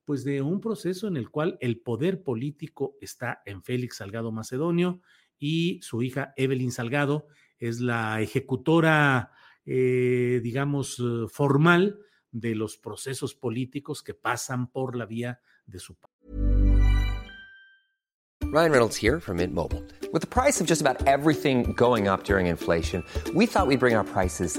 pues 0.04 0.22
de 0.22 0.42
un 0.42 0.60
proceso 0.60 1.08
en 1.08 1.16
el 1.16 1.30
cual 1.30 1.56
el 1.60 1.80
poder 1.80 2.22
político 2.22 2.94
está 3.00 3.40
en 3.46 3.62
Félix 3.62 3.96
Salgado 3.96 4.32
Macedonio 4.32 5.00
y 5.44 5.78
su 5.82 6.02
hija 6.02 6.32
Evelyn 6.38 6.72
Salgado 6.72 7.26
es 7.58 7.78
la 7.78 8.22
ejecutora, 8.22 9.30
eh, 9.66 10.40
digamos, 10.42 10.98
eh, 10.98 11.26
formal 11.28 11.98
de 12.30 12.54
los 12.54 12.78
procesos 12.78 13.34
políticos 13.34 14.02
que 14.02 14.14
pasan 14.14 14.72
por 14.72 14.96
la 14.96 15.04
vía 15.04 15.40
de 15.66 15.78
su 15.78 15.96
padre. 15.96 16.14
Ryan 18.40 18.70
Reynolds 18.70 18.96
here 18.96 19.20
from 19.20 19.36
Mint 19.36 19.52
Mobile. 19.52 19.82
With 20.12 20.22
the 20.22 20.26
price 20.26 20.62
of 20.62 20.66
just 20.66 20.80
about 20.80 21.06
everything 21.06 21.74
going 21.74 22.08
up 22.08 22.24
during 22.24 22.46
inflation, 22.46 23.04
we 23.34 23.46
thought 23.46 23.66
we'd 23.66 23.80
bring 23.80 23.96
our 23.96 24.04
prices 24.04 24.58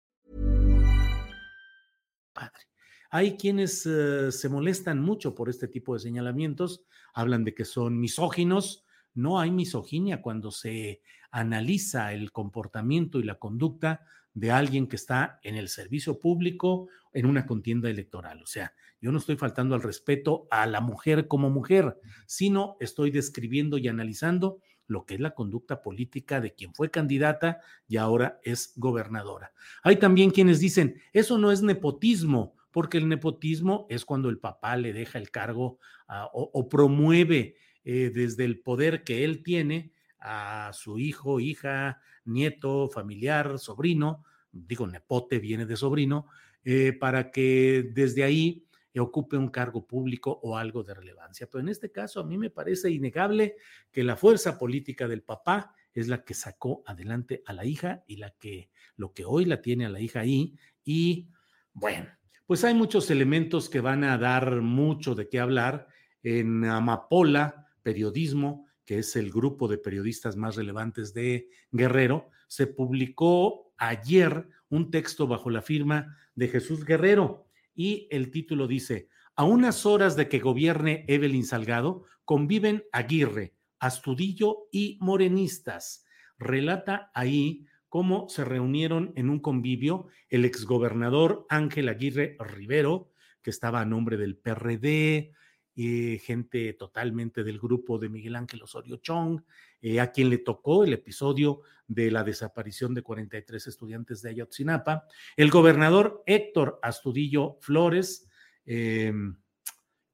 Hay 3.13 3.35
quienes 3.35 3.85
eh, 3.85 4.31
se 4.31 4.47
molestan 4.47 5.01
mucho 5.01 5.35
por 5.35 5.49
este 5.49 5.67
tipo 5.67 5.93
de 5.93 5.99
señalamientos, 5.99 6.85
hablan 7.13 7.43
de 7.43 7.53
que 7.53 7.65
son 7.65 7.99
misóginos. 7.99 8.85
No 9.13 9.41
hay 9.41 9.51
misoginia 9.51 10.21
cuando 10.21 10.49
se 10.49 11.01
analiza 11.29 12.13
el 12.13 12.31
comportamiento 12.31 13.19
y 13.19 13.23
la 13.23 13.37
conducta 13.37 14.05
de 14.33 14.51
alguien 14.51 14.87
que 14.87 14.95
está 14.95 15.41
en 15.43 15.57
el 15.57 15.67
servicio 15.67 16.19
público 16.19 16.87
en 17.11 17.25
una 17.25 17.45
contienda 17.45 17.89
electoral. 17.89 18.41
O 18.41 18.45
sea, 18.45 18.73
yo 19.01 19.11
no 19.11 19.17
estoy 19.17 19.35
faltando 19.35 19.75
al 19.75 19.83
respeto 19.83 20.47
a 20.49 20.65
la 20.65 20.79
mujer 20.79 21.27
como 21.27 21.49
mujer, 21.49 21.99
sino 22.27 22.77
estoy 22.79 23.11
describiendo 23.11 23.77
y 23.77 23.89
analizando 23.89 24.59
lo 24.87 25.05
que 25.05 25.15
es 25.15 25.19
la 25.19 25.33
conducta 25.33 25.81
política 25.81 26.39
de 26.39 26.53
quien 26.53 26.73
fue 26.73 26.91
candidata 26.91 27.59
y 27.89 27.97
ahora 27.97 28.39
es 28.43 28.71
gobernadora. 28.77 29.51
Hay 29.83 29.97
también 29.97 30.31
quienes 30.31 30.61
dicen, 30.61 31.01
eso 31.11 31.37
no 31.37 31.51
es 31.51 31.61
nepotismo, 31.61 32.55
porque 32.71 32.97
el 32.97 33.07
nepotismo 33.07 33.85
es 33.89 34.05
cuando 34.05 34.29
el 34.29 34.39
papá 34.39 34.75
le 34.77 34.93
deja 34.93 35.17
el 35.17 35.31
cargo 35.31 35.79
ah, 36.07 36.29
o, 36.33 36.69
promueve 36.69 37.55
eh, 37.83 38.11
desde 38.13 38.45
el 38.45 38.59
poder 38.59 39.03
que 39.03 39.23
él 39.23 39.43
tiene 39.43 39.93
a 40.19 40.71
su 40.73 40.99
hijo, 40.99 41.39
hija, 41.39 41.99
nieto, 42.25 42.89
familiar, 42.89 43.57
sobrino, 43.59 44.23
digo 44.51 44.87
nepote 44.87 45.39
viene 45.39 45.65
de 45.65 45.75
sobrino, 45.75 46.27
eh, 46.63 46.93
para 46.93 47.31
que 47.31 47.89
desde 47.93 48.23
ahí 48.23 48.65
ocupe 48.99 49.37
un 49.37 49.49
cargo 49.49 49.87
público 49.87 50.39
o 50.43 50.57
algo 50.57 50.83
de 50.83 50.93
relevancia. 50.93 51.47
Pero 51.49 51.61
en 51.61 51.69
este 51.69 51.91
caso 51.91 52.19
a 52.19 52.25
mí 52.25 52.37
me 52.37 52.49
parece 52.49 52.91
innegable 52.91 53.55
que 53.91 54.03
la 54.03 54.17
fuerza 54.17 54.57
política 54.57 55.07
del 55.07 55.23
papá 55.23 55.73
es 55.93 56.07
la 56.07 56.23
que 56.23 56.33
sacó 56.33 56.83
adelante 56.85 57.41
a 57.45 57.53
la 57.53 57.65
hija 57.65 58.03
y 58.07 58.17
la 58.17 58.31
que 58.31 58.69
lo 58.95 59.13
que 59.13 59.25
hoy 59.25 59.45
la 59.45 59.61
tiene 59.61 59.85
a 59.85 59.89
la 59.89 60.01
hija 60.01 60.21
ahí 60.21 60.55
y 60.83 61.29
bueno, 61.73 62.09
pues 62.51 62.65
hay 62.65 62.73
muchos 62.73 63.09
elementos 63.09 63.69
que 63.69 63.79
van 63.79 64.03
a 64.03 64.17
dar 64.17 64.59
mucho 64.59 65.15
de 65.15 65.29
qué 65.29 65.39
hablar 65.39 65.87
en 66.21 66.65
Amapola, 66.65 67.69
periodismo, 67.81 68.67
que 68.83 68.99
es 68.99 69.15
el 69.15 69.31
grupo 69.31 69.69
de 69.69 69.77
periodistas 69.77 70.35
más 70.35 70.57
relevantes 70.57 71.13
de 71.13 71.47
Guerrero, 71.71 72.29
se 72.49 72.67
publicó 72.67 73.73
ayer 73.77 74.49
un 74.67 74.91
texto 74.91 75.27
bajo 75.27 75.49
la 75.49 75.61
firma 75.61 76.17
de 76.35 76.49
Jesús 76.49 76.83
Guerrero 76.83 77.47
y 77.73 78.09
el 78.11 78.31
título 78.31 78.67
dice, 78.67 79.07
a 79.37 79.45
unas 79.45 79.85
horas 79.85 80.17
de 80.17 80.27
que 80.27 80.39
gobierne 80.39 81.05
Evelyn 81.07 81.45
Salgado, 81.45 82.03
conviven 82.25 82.83
Aguirre, 82.91 83.55
Astudillo 83.79 84.67
y 84.73 84.97
Morenistas. 84.99 86.03
Relata 86.37 87.11
ahí 87.13 87.65
cómo 87.91 88.29
se 88.29 88.45
reunieron 88.45 89.11
en 89.17 89.29
un 89.29 89.41
convivio 89.41 90.07
el 90.29 90.45
exgobernador 90.45 91.45
Ángel 91.49 91.89
Aguirre 91.89 92.37
Rivero, 92.39 93.11
que 93.41 93.49
estaba 93.49 93.81
a 93.81 93.85
nombre 93.85 94.15
del 94.15 94.37
PRD, 94.37 95.33
eh, 95.75 96.21
gente 96.23 96.71
totalmente 96.71 97.43
del 97.43 97.59
grupo 97.59 97.99
de 97.99 98.07
Miguel 98.07 98.37
Ángel 98.37 98.63
Osorio 98.63 98.95
Chong, 98.95 99.41
eh, 99.81 99.99
a 99.99 100.13
quien 100.13 100.29
le 100.29 100.37
tocó 100.37 100.85
el 100.85 100.93
episodio 100.93 101.63
de 101.85 102.11
la 102.11 102.23
desaparición 102.23 102.93
de 102.93 103.01
43 103.01 103.67
estudiantes 103.67 104.21
de 104.21 104.29
Ayotzinapa, 104.29 105.03
el 105.35 105.51
gobernador 105.51 106.23
Héctor 106.25 106.79
Astudillo 106.81 107.57
Flores, 107.59 108.29
eh, 108.65 109.11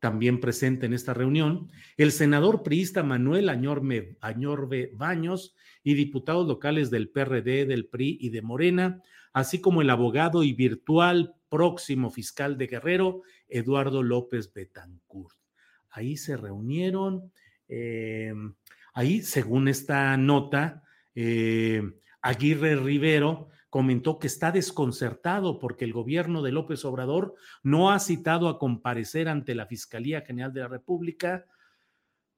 también 0.08 0.40
presente 0.40 0.86
en 0.86 0.94
esta 0.94 1.14
reunión, 1.14 1.70
el 1.98 2.14
senador 2.14 2.64
priista 2.64 3.04
Manuel 3.04 3.50
Añorme, 3.50 4.16
Añorbe 4.22 4.94
Baños 4.96 5.54
y 5.84 5.96
diputados 5.96 6.48
locales 6.48 6.90
del 6.90 7.10
PRD, 7.10 7.66
del 7.66 7.88
PRI 7.88 8.18
y 8.22 8.30
de 8.30 8.42
Morena, 8.42 9.02
así 9.34 9.60
como 9.60 9.82
el 9.82 9.90
abogado 9.90 10.44
y 10.44 10.54
virtual 10.54 11.36
próximo 11.50 12.10
fiscal 12.10 12.58
de 12.58 12.68
Guerrero, 12.68 13.24
Eduardo 13.50 14.02
López 14.02 14.54
Betancourt. 14.54 15.36
Ahí 15.90 16.16
se 16.16 16.38
reunieron, 16.38 17.34
eh, 17.68 18.34
ahí, 18.94 19.22
según 19.24 19.68
esta 19.68 20.16
nota, 20.16 20.84
eh, 21.16 21.82
Aguirre 22.22 22.78
Rivero 22.78 23.50
comentó 23.70 24.20
que 24.20 24.28
está 24.28 24.52
desconcertado 24.52 25.60
porque 25.60 25.86
el 25.86 25.94
gobierno 25.94 26.42
de 26.42 26.52
López 26.52 26.86
Obrador 26.86 27.36
no 27.64 27.92
ha 27.92 28.00
citado 28.00 28.48
a 28.50 28.60
comparecer 28.60 29.28
ante 29.28 29.56
la 29.56 29.66
Fiscalía 29.66 30.22
General 30.22 30.54
de 30.54 30.62
la 30.62 30.68
República 30.68 31.46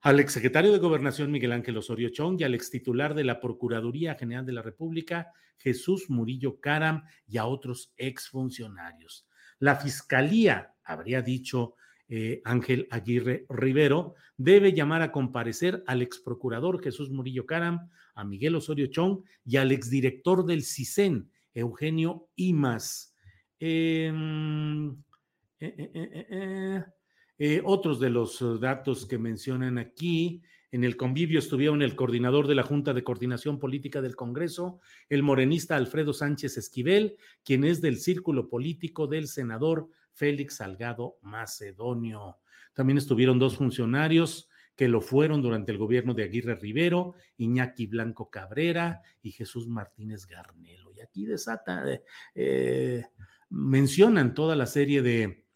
al 0.00 0.18
exsecretario 0.18 0.72
de 0.72 0.78
Gobernación 0.78 1.30
Miguel 1.30 1.52
Ángel 1.52 1.76
Osorio 1.76 2.08
Chong 2.08 2.40
y 2.40 2.44
al 2.44 2.54
extitular 2.54 3.14
de 3.14 3.24
la 3.24 3.38
Procuraduría 3.38 4.14
General 4.14 4.46
de 4.46 4.52
la 4.52 4.62
República 4.62 5.32
Jesús 5.58 6.08
Murillo 6.08 6.58
Caram 6.58 7.04
y 7.28 7.36
a 7.36 7.44
otros 7.44 7.92
exfuncionarios. 7.96 9.28
La 9.58 9.76
Fiscalía, 9.76 10.74
habría 10.82 11.20
dicho 11.20 11.74
eh, 12.12 12.42
Ángel 12.44 12.88
Aguirre 12.90 13.46
Rivero, 13.48 14.14
debe 14.36 14.72
llamar 14.72 15.00
a 15.00 15.12
comparecer 15.12 15.84
al 15.86 16.02
ex 16.02 16.18
procurador 16.18 16.82
Jesús 16.82 17.08
Murillo 17.08 17.46
Caram, 17.46 17.88
a 18.16 18.24
Miguel 18.24 18.56
Osorio 18.56 18.88
Chong 18.88 19.20
y 19.44 19.58
al 19.58 19.70
exdirector 19.70 20.44
del 20.44 20.64
CISEN, 20.64 21.30
Eugenio 21.54 22.28
Imas. 22.34 23.14
Em, 23.60 24.96
eh, 25.60 26.82
eh, 27.38 27.62
otros 27.64 28.00
de 28.00 28.10
los 28.10 28.60
datos 28.60 29.06
que 29.06 29.16
mencionan 29.16 29.78
aquí, 29.78 30.42
en 30.72 30.82
el 30.82 30.96
convivio 30.96 31.38
estuvieron 31.38 31.80
el 31.80 31.94
coordinador 31.94 32.48
de 32.48 32.56
la 32.56 32.64
Junta 32.64 32.92
de 32.92 33.04
Coordinación 33.04 33.58
Política 33.60 34.00
del 34.00 34.16
Congreso, 34.16 34.80
el 35.08 35.22
morenista 35.22 35.76
Alfredo 35.76 36.12
Sánchez 36.12 36.56
Esquivel, 36.56 37.16
quien 37.44 37.64
es 37.64 37.80
del 37.80 37.98
círculo 37.98 38.48
político 38.48 39.06
del 39.06 39.28
senador 39.28 39.88
Félix 40.20 40.56
Salgado 40.56 41.16
Macedonio. 41.22 42.36
También 42.74 42.98
estuvieron 42.98 43.38
dos 43.38 43.56
funcionarios 43.56 44.50
que 44.76 44.86
lo 44.86 45.00
fueron 45.00 45.40
durante 45.40 45.72
el 45.72 45.78
gobierno 45.78 46.12
de 46.12 46.24
Aguirre 46.24 46.56
Rivero, 46.56 47.14
Iñaki 47.38 47.86
Blanco 47.86 48.28
Cabrera 48.28 49.00
y 49.22 49.32
Jesús 49.32 49.66
Martínez 49.66 50.26
Garnelo. 50.26 50.92
Y 50.92 51.00
aquí 51.00 51.24
desata, 51.24 51.84
eh, 52.34 53.06
mencionan 53.48 54.34
toda 54.34 54.56
la 54.56 54.66
serie 54.66 55.00
de, 55.00 55.46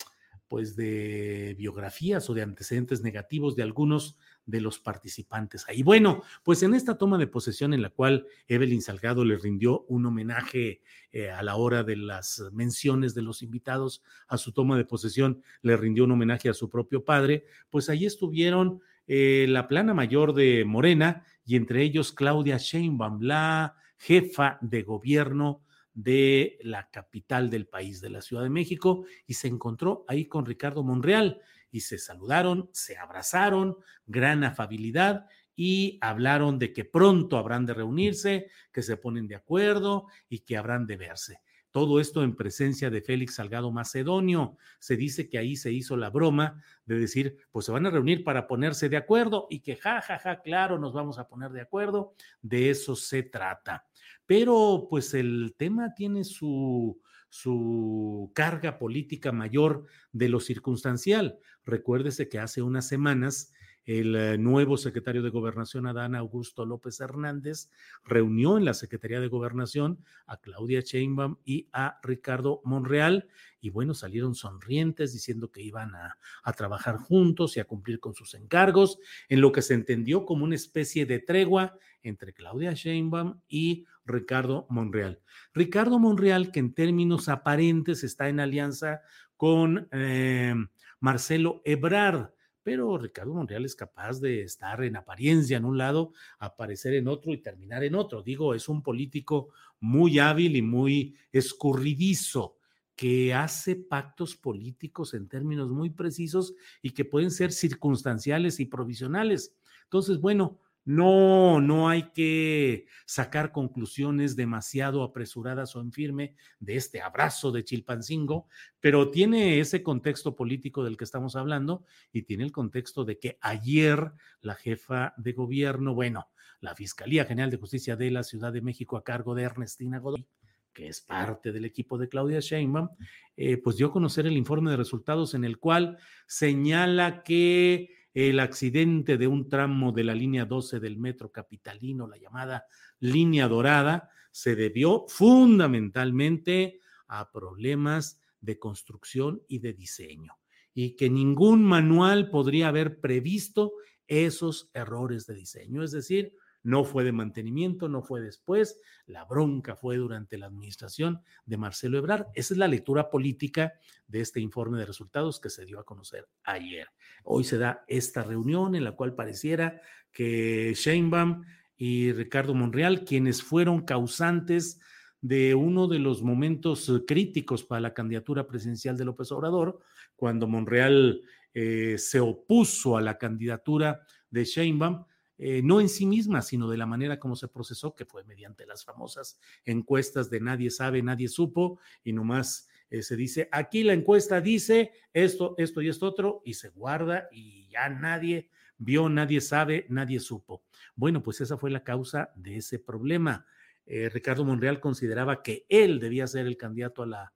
pues, 0.49 0.77
de 0.77 1.55
biografías 1.59 2.31
o 2.31 2.35
de 2.35 2.41
antecedentes 2.41 3.03
negativos 3.03 3.57
de 3.57 3.65
algunos 3.65 4.17
de 4.47 4.61
los 4.61 4.79
participantes 4.79 5.65
ahí. 5.69 5.83
Bueno, 5.83 6.23
pues 6.43 6.63
en 6.63 6.75
esta 6.75 6.99
toma 6.99 7.19
de 7.19 7.27
posesión 7.27 7.73
en 7.75 7.83
la 7.83 7.91
cual 7.91 8.27
Evelyn 8.49 8.83
Salgado 8.83 9.25
le 9.25 9.39
rindió 9.39 9.85
un 9.89 10.07
homenaje 10.07 10.83
eh, 11.13 11.31
a 11.31 11.43
la 11.43 11.57
hora 11.57 11.83
de 11.83 11.97
las 11.97 12.43
menciones 12.53 13.15
de 13.15 13.23
los 13.23 13.43
invitados 13.43 14.03
a 14.29 14.37
su 14.37 14.53
toma 14.53 14.77
de 14.77 14.85
posesión, 14.85 15.43
le 15.63 15.77
rindió 15.77 16.05
un 16.05 16.13
homenaje 16.13 16.49
a 16.49 16.55
su 16.55 16.69
propio 16.69 17.05
padre, 17.05 17.45
pues 17.71 17.89
ahí 17.89 18.05
estuvieron 18.05 18.81
eh, 19.07 19.47
la 19.49 19.69
plana 19.69 19.95
mayor 19.95 20.35
de 20.35 20.65
Morena 20.65 21.25
y 21.45 21.57
entre 21.57 21.83
ellos 21.83 22.13
Claudia 22.13 22.57
Sheinbaum, 22.59 23.21
la 23.23 23.77
jefa 23.99 24.59
de 24.61 24.83
gobierno 24.83 25.63
de 25.95 26.59
la 26.63 26.91
capital 26.91 27.51
del 27.51 27.67
país, 27.67 28.01
de 28.01 28.11
la 28.11 28.21
Ciudad 28.21 28.43
de 28.43 28.51
México, 28.51 29.05
y 29.27 29.35
se 29.35 29.49
encontró 29.49 30.05
ahí 30.09 30.27
con 30.27 30.45
Ricardo 30.45 30.83
Monreal 30.83 31.41
y 31.75 31.81
se 31.81 31.99
saludaron, 31.99 32.71
se 32.73 32.97
abrazaron, 32.97 33.77
gran 34.07 34.45
afabilidad 34.45 35.27
y 35.57 35.99
hablaron 36.01 36.61
de 36.61 36.73
que 36.73 36.85
pronto 36.85 37.37
habrán 37.37 37.67
de 37.67 37.75
reunirse, 37.75 38.49
que 38.71 38.81
se 38.81 38.97
ponen 38.97 39.27
de 39.27 39.35
acuerdo 39.35 40.07
y 40.29 40.45
que 40.45 40.57
habrán 40.57 40.87
de 40.87 40.97
verse. 40.97 41.41
Todo 41.73 41.99
esto 41.99 42.23
en 42.23 42.37
presencia 42.37 42.91
de 42.91 43.03
Félix 43.03 43.35
Salgado 43.35 43.73
Macedonio. 43.73 44.57
Se 44.79 44.97
dice 44.97 45.29
que 45.29 45.37
ahí 45.37 45.57
se 45.57 45.73
hizo 45.73 45.97
la 45.97 46.11
broma 46.11 46.63
de 46.87 46.97
decir, 46.97 47.39
pues 47.51 47.67
se 47.67 47.73
van 47.73 47.87
a 47.87 47.91
reunir 47.91 48.23
para 48.23 48.47
ponerse 48.47 48.89
de 48.89 48.97
acuerdo 48.97 49.49
y 49.51 49.59
que 49.59 49.75
ja, 49.75 50.01
ja, 50.01 50.21
ja, 50.21 50.43
claro, 50.43 50.79
nos 50.79 50.93
vamos 50.93 51.19
a 51.19 51.27
poner 51.27 51.51
de 51.51 51.63
acuerdo. 51.63 52.15
De 52.41 52.71
eso 52.71 52.95
se 52.95 53.25
trata. 53.25 53.85
Pero 54.27 54.87
pues 54.89 55.13
el 55.13 55.57
tema 55.59 55.93
tiene 55.93 56.23
su, 56.23 57.01
su 57.35 58.31
carga 58.33 58.79
política 58.79 59.33
mayor 59.33 59.87
de 60.13 60.29
lo 60.29 60.39
circunstancial. 60.39 61.41
Recuérdese 61.67 62.29
que 62.29 62.39
hace 62.39 62.63
unas 62.63 62.87
semanas 62.87 63.53
el 63.87 64.15
eh, 64.15 64.39
nuevo 64.39 64.77
secretario 64.77 65.21
de 65.21 65.31
Gobernación, 65.31 65.89
Adán 65.89 66.15
Augusto 66.15 66.65
López 66.65 67.01
Hernández, 67.01 67.71
reunió 68.05 68.57
en 68.57 68.65
la 68.65 68.73
Secretaría 68.73 69.19
de 69.19 69.27
Gobernación 69.27 69.99
a 70.27 70.37
Claudia 70.37 70.81
Sheinbaum 70.81 71.39
y 71.45 71.69
a 71.73 71.99
Ricardo 72.05 72.61
Monreal, 72.65 73.27
y 73.61 73.71
bueno, 73.71 73.95
salieron 73.95 74.37
sonrientes 74.37 75.13
diciendo 75.13 75.51
que 75.51 75.61
iban 75.61 75.97
a, 75.97 76.17
a 76.45 76.53
trabajar 76.53 76.99
juntos 76.99 77.57
y 77.57 77.61
a 77.61 77.65
cumplir 77.65 77.99
con 77.99 78.15
sus 78.15 78.35
encargos, 78.35 78.99
en 79.29 79.41
lo 79.41 79.51
que 79.51 79.61
se 79.61 79.75
entendió 79.75 80.25
como 80.25 80.45
una 80.45 80.55
especie 80.55 81.05
de 81.05 81.19
tregua 81.19 81.77
entre 82.01 82.33
Claudia 82.33 82.75
Sheinbaum 82.75 83.41
y 83.49 83.87
Ricardo 84.05 84.67
Monreal. 84.71 85.21
Ricardo 85.53 85.99
Monreal, 85.99 86.53
que 86.53 86.61
en 86.61 86.75
términos 86.75 87.29
aparentes 87.29 88.05
está 88.05 88.29
en 88.29 88.41
alianza 88.41 89.03
con 89.37 89.89
eh, 89.93 90.55
Marcelo 91.01 91.63
Ebrard, 91.65 92.31
pero 92.63 92.97
Ricardo 92.97 93.35
Monreal 93.35 93.67
es 93.67 93.77
capaz 93.77 94.21
de 94.21 94.43
estar 94.43 94.83
en 94.83 94.97
apariencia 94.97 95.59
en 95.59 95.67
un 95.67 95.77
lado, 95.77 96.13
aparecer 96.39 96.95
en 96.95 97.09
otro 97.09 97.33
y 97.33 97.43
terminar 97.43 97.85
en 97.85 97.95
otro. 97.95 98.23
Digo, 98.23 98.55
es 98.55 98.69
un 98.69 98.83
político 98.83 99.51
muy 99.81 100.19
hábil 100.19 100.57
y 100.57 100.63
muy 100.63 101.15
escurridizo 101.31 102.57
que 102.97 103.35
hace 103.35 103.77
pactos 103.77 104.37
políticos 104.37 105.15
en 105.15 105.29
términos 105.29 105.71
muy 105.71 105.91
precisos 105.91 106.55
y 106.81 106.91
que 106.91 107.05
pueden 107.05 107.31
ser 107.31 107.53
circunstanciales 107.53 108.61
y 108.61 108.67
provisionales. 108.67 109.55
Entonces, 109.83 110.21
bueno, 110.21 110.61
no, 110.85 111.61
no 111.61 111.89
hay 111.89 112.11
que 112.13 112.87
sacar 113.07 113.53
conclusiones 113.53 114.37
demasiado 114.37 115.03
apresuradas 115.03 115.75
o 115.77 115.81
en 115.81 115.93
firme 115.93 116.35
de 116.61 116.77
este 116.77 117.01
abrazo 117.01 117.53
de 117.53 117.65
Chilpancingo, 117.65 118.49
pero 118.81 119.11
tiene 119.11 119.61
ese 119.61 119.83
contexto 119.83 120.37
político 120.37 120.85
del 120.85 120.97
que 120.97 121.05
estamos 121.05 121.37
hablando 121.37 121.85
y 122.13 122.23
tiene 122.23 122.45
el 122.45 122.53
contexto 122.53 123.05
de 123.05 123.19
que 123.19 123.39
ayer 123.41 124.13
la 124.41 124.55
jefa 124.55 125.15
de 125.17 125.33
gobierno, 125.33 125.95
bueno, 125.95 126.29
la 126.61 126.75
Fiscalía 126.75 127.25
General 127.25 127.51
de 127.51 127.59
Justicia 127.59 127.97
de 127.97 128.11
la 128.11 128.23
Ciudad 128.23 128.53
de 128.53 128.63
México 128.63 128.97
a 128.97 129.05
cargo 129.05 129.35
de 129.35 129.43
Ernestina 129.43 129.99
Godoy, 129.99 130.27
que 130.73 130.89
es 130.89 131.01
parte 131.01 131.53
del 131.53 131.65
equipo 131.65 131.97
de 131.97 132.09
Claudia 132.09 132.41
Sheinbaum, 132.41 132.89
eh, 133.37 133.57
pues 133.57 133.77
dio 133.77 133.87
a 133.87 133.93
conocer 133.93 134.27
el 134.27 134.37
informe 134.37 134.71
de 134.71 134.77
resultados 134.77 135.35
en 135.35 135.45
el 135.45 135.59
cual 135.59 135.99
señala 136.27 137.23
que 137.23 137.91
el 138.15 138.39
accidente 138.39 139.19
de 139.19 139.27
un 139.27 139.49
tramo 139.49 139.91
de 139.91 140.05
la 140.05 140.15
línea 140.15 140.45
12 140.45 140.79
del 140.79 140.97
metro 140.97 141.33
capitalino, 141.33 142.07
la 142.07 142.17
llamada 142.17 142.67
línea 143.01 143.49
dorada, 143.49 144.11
se 144.31 144.55
debió 144.55 145.05
fundamentalmente 145.09 146.81
a 147.09 147.31
problemas 147.33 148.21
de 148.41 148.59
construcción 148.59 149.43
y 149.49 149.59
de 149.59 149.73
diseño 149.73 150.39
y 150.73 150.97
que 150.97 151.11
ningún 151.11 151.65
manual 151.65 152.31
podría 152.31 152.69
haber 152.69 153.01
previsto 153.01 153.73
esos 154.07 154.71
errores 154.75 155.27
de 155.27 155.35
diseño. 155.35 155.83
Es 155.83 155.93
decir, 155.93 156.35
no 156.65 156.83
fue 156.85 157.05
de 157.05 157.13
mantenimiento, 157.13 157.89
no 157.89 158.03
fue 158.03 158.21
después, 158.21 158.81
la 159.07 159.25
bronca 159.25 159.77
fue 159.77 159.97
durante 159.99 160.39
la 160.39 160.47
administración 160.47 161.21
de 161.45 161.59
Marcelo 161.59 161.99
Ebrard. 161.99 162.27
Esa 162.35 162.55
es 162.55 162.59
la 162.59 162.67
lectura 162.67 163.11
política 163.11 163.75
de 164.09 164.21
este 164.21 164.41
informe 164.41 164.79
de 164.79 164.87
resultados 164.87 165.39
que 165.41 165.51
se 165.51 165.67
dio 165.67 165.79
a 165.79 165.85
conocer 165.85 166.27
ayer. 166.43 166.89
Hoy 167.23 167.45
se 167.45 167.59
da 167.59 167.85
esta 167.87 168.25
reunión 168.25 168.75
en 168.75 168.83
la 168.83 168.93
cual 168.93 169.15
pareciera 169.15 169.81
que 170.11 170.73
Sheinbaum 170.75 171.45
y 171.77 172.13
Ricardo 172.13 172.55
Monreal, 172.55 173.05
quienes 173.05 173.43
fueron 173.43 173.85
causantes 173.85 174.81
de 175.21 175.55
uno 175.55 175.87
de 175.87 175.99
los 175.99 176.23
momentos 176.23 176.91
críticos 177.07 177.63
para 177.65 177.81
la 177.81 177.95
candidatura 177.95 178.47
presidencial 178.47 178.97
de 178.97 179.05
López 179.05 179.31
Obrador, 179.33 179.81
cuando 180.17 180.47
Monreal 180.47 181.23
eh, 181.53 181.97
se 181.99 182.21
opuso 182.21 182.97
a 182.97 183.03
la 183.03 183.19
candidatura 183.19 184.01
de 184.31 184.45
Sheinbaum, 184.45 185.05
eh, 185.39 185.63
no 185.63 185.81
en 185.81 185.89
sí 185.89 186.07
misma, 186.07 186.43
sino 186.43 186.69
de 186.69 186.77
la 186.77 186.87
manera 186.87 187.19
como 187.19 187.37
se 187.37 187.49
procesó, 187.49 187.95
que 187.95 188.05
fue 188.05 188.25
mediante 188.25 188.67
las 188.67 188.85
famosas 188.85 189.39
encuestas 189.65 190.31
de 190.31 190.41
nadie 190.41 190.71
sabe, 190.71 191.03
nadie 191.03 191.29
supo, 191.29 191.79
y 192.05 192.13
nomás 192.13 192.69
eh, 192.91 193.03
se 193.03 193.17
dice, 193.17 193.49
aquí 193.51 193.83
la 193.83 193.93
encuesta 193.93 194.41
dice 194.41 194.93
esto, 195.13 195.55
esto 195.59 195.83
y 195.83 195.89
esto 195.89 196.07
otro, 196.07 196.43
y 196.45 196.55
se 196.55 196.69
guarda 196.71 197.29
y 197.33 197.69
ya 197.69 197.89
nadie 197.89 198.51
vio, 198.79 199.09
nadie 199.09 199.41
sabe, 199.41 199.87
nadie 199.89 200.21
supo. 200.21 200.63
Bueno, 200.95 201.23
pues 201.23 201.41
esa 201.41 201.57
fue 201.57 201.71
la 201.71 201.83
causa 201.83 202.31
de 202.37 202.59
ese 202.59 202.79
problema. 202.79 203.47
Eh, 203.87 204.09
Ricardo 204.09 204.45
Monreal 204.45 204.81
consideraba 204.81 205.43
que 205.43 205.67
él 205.69 206.01
debía 206.01 206.27
ser 206.27 206.47
el 206.47 206.57
candidato 206.57 207.03
a 207.03 207.07
la, 207.07 207.33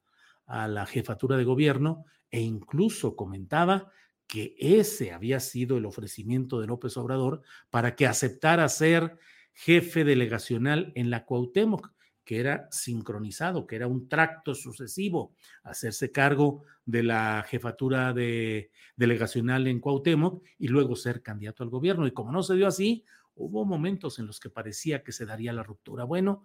a 0.47 0.69
la 0.69 0.87
jefatura 0.87 1.37
de 1.37 1.45
gobierno 1.45 2.05
e 2.31 2.41
incluso 2.41 3.17
comentaba 3.17 3.91
que 4.29 4.55
ese 4.59 5.13
había 5.13 5.41
sido 5.41 5.79
el 5.79 5.87
ofrecimiento 5.87 6.61
de 6.61 6.67
López 6.69 6.97
Obrador 6.99 7.43
para 7.71 7.97
que 7.97 8.07
aceptara 8.07 8.69
ser 8.69 9.19
jefe 9.55 10.05
delegacional 10.05 10.93
en 10.95 11.11
la 11.11 11.25
Cuauhtémoc, 11.25 11.91
que 12.25 12.39
era 12.39 12.69
sincronizado, 12.71 13.67
que 13.67 13.77
era 13.77 13.89
un 13.89 14.07
tracto 14.07 14.55
sucesivo, 14.55 15.35
hacerse 15.65 16.13
cargo 16.13 16.65
de 16.85 17.03
la 17.03 17.45
jefatura 17.49 18.13
de 18.13 18.71
delegacional 18.97 19.67
en 19.67 19.81
Cuauhtémoc 19.81 20.47
y 20.59 20.69
luego 20.69 20.95
ser 20.95 21.23
candidato 21.23 21.63
al 21.65 21.71
gobierno. 21.71 22.07
Y 22.07 22.13
como 22.13 22.31
no 22.31 22.43
se 22.43 22.55
dio 22.55 22.67
así, 22.67 23.05
hubo 23.35 23.65
momentos 23.65 24.19
en 24.19 24.27
los 24.27 24.41
que 24.41 24.51
parecía 24.51 25.03
que 25.03 25.13
se 25.13 25.25
daría 25.25 25.55
la 25.55 25.63
ruptura. 25.63 26.05
Bueno, 26.05 26.45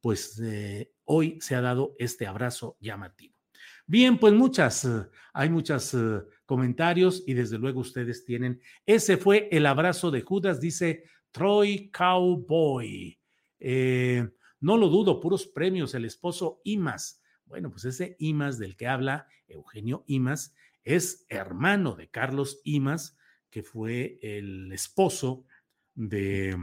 pues 0.00 0.40
eh, 0.40 0.92
hoy 1.04 1.38
se 1.40 1.56
ha 1.56 1.60
dado 1.60 1.96
este 1.98 2.28
abrazo 2.28 2.76
llamativo. 2.78 3.33
Bien, 3.86 4.18
pues 4.18 4.32
muchas, 4.32 4.84
eh, 4.86 5.06
hay 5.34 5.50
muchos 5.50 5.92
eh, 5.92 6.22
comentarios 6.46 7.22
y 7.26 7.34
desde 7.34 7.58
luego 7.58 7.80
ustedes 7.80 8.24
tienen. 8.24 8.60
Ese 8.86 9.18
fue 9.18 9.48
el 9.52 9.66
abrazo 9.66 10.10
de 10.10 10.22
Judas, 10.22 10.58
dice 10.58 11.04
Troy 11.30 11.90
Cowboy. 11.90 13.20
Eh, 13.60 14.26
no 14.60 14.78
lo 14.78 14.88
dudo, 14.88 15.20
puros 15.20 15.46
premios, 15.46 15.94
el 15.94 16.06
esposo 16.06 16.62
Imas. 16.64 17.20
Bueno, 17.44 17.70
pues 17.70 17.84
ese 17.84 18.16
Imas 18.20 18.58
del 18.58 18.74
que 18.74 18.86
habla 18.86 19.26
Eugenio 19.46 20.04
Imas 20.06 20.54
es 20.82 21.26
hermano 21.28 21.94
de 21.94 22.08
Carlos 22.08 22.62
Imas, 22.64 23.18
que 23.50 23.62
fue 23.62 24.18
el 24.22 24.72
esposo 24.72 25.44
de, 25.94 26.56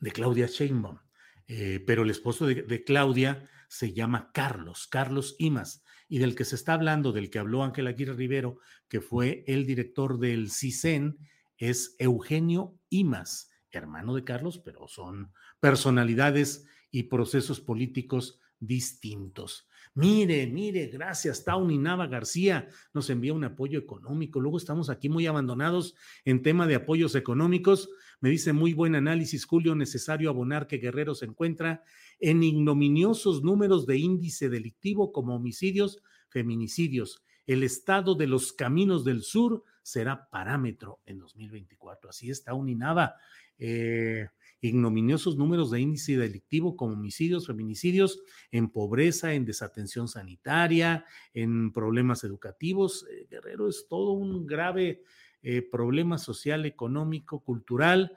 de 0.00 0.10
Claudia 0.10 0.46
Sheinbaum. 0.46 0.98
pero 1.46 2.02
el 2.02 2.10
esposo 2.10 2.46
de 2.46 2.84
Claudia 2.84 3.46
se 3.68 3.92
llama 3.92 4.30
Carlos, 4.32 4.86
Carlos 4.86 5.36
Imas, 5.38 5.82
y 6.08 6.18
del 6.18 6.34
que 6.34 6.44
se 6.44 6.54
está 6.54 6.74
hablando, 6.74 7.12
del 7.12 7.30
que 7.30 7.38
habló 7.38 7.64
Ángel 7.64 7.86
Aguirre 7.86 8.14
Rivero, 8.14 8.58
que 8.88 9.00
fue 9.00 9.44
el 9.46 9.66
director 9.66 10.18
del 10.18 10.50
CISEN, 10.50 11.18
es 11.58 11.96
Eugenio 11.98 12.78
Imas, 12.90 13.50
hermano 13.70 14.14
de 14.14 14.24
Carlos, 14.24 14.58
pero 14.58 14.88
son 14.88 15.32
personalidades 15.60 16.66
y 16.90 17.04
procesos 17.04 17.60
políticos 17.60 18.40
distintos. 18.60 19.68
Mire, 19.96 20.46
mire, 20.46 20.88
gracias, 20.88 21.42
Tauny 21.42 21.78
Nava 21.78 22.06
García 22.06 22.68
nos 22.92 23.08
envía 23.08 23.32
un 23.32 23.44
apoyo 23.44 23.78
económico. 23.78 24.40
Luego 24.40 24.58
estamos 24.58 24.90
aquí 24.90 25.08
muy 25.08 25.26
abandonados 25.26 25.94
en 26.26 26.42
tema 26.42 26.66
de 26.66 26.74
apoyos 26.74 27.14
económicos. 27.14 27.88
Me 28.20 28.28
dice 28.28 28.52
muy 28.52 28.74
buen 28.74 28.94
análisis, 28.94 29.46
Julio, 29.46 29.74
necesario 29.74 30.28
abonar 30.28 30.66
que 30.66 30.76
Guerrero 30.76 31.14
se 31.14 31.24
encuentra 31.24 31.82
en 32.20 32.42
ignominiosos 32.42 33.42
números 33.42 33.86
de 33.86 33.96
índice 33.96 34.50
delictivo 34.50 35.12
como 35.12 35.34
homicidios, 35.34 36.02
feminicidios. 36.28 37.24
El 37.46 37.62
estado 37.62 38.14
de 38.14 38.26
los 38.26 38.52
caminos 38.52 39.02
del 39.02 39.22
sur 39.22 39.64
será 39.82 40.28
parámetro 40.28 41.00
en 41.06 41.20
2024. 41.20 42.10
Así 42.10 42.28
está 42.28 42.52
Uninava. 42.52 43.14
Eh, 43.58 44.28
ignominiosos 44.60 45.36
números 45.36 45.70
de 45.70 45.80
índice 45.80 46.16
delictivo 46.16 46.76
como 46.76 46.94
homicidios, 46.94 47.46
feminicidios, 47.46 48.20
en 48.50 48.70
pobreza, 48.70 49.34
en 49.34 49.44
desatención 49.44 50.08
sanitaria, 50.08 51.04
en 51.34 51.72
problemas 51.72 52.24
educativos. 52.24 53.06
Eh, 53.10 53.26
Guerrero 53.30 53.68
es 53.68 53.86
todo 53.88 54.12
un 54.12 54.46
grave 54.46 55.02
eh, 55.42 55.62
problema 55.62 56.18
social, 56.18 56.66
económico, 56.66 57.40
cultural, 57.40 58.16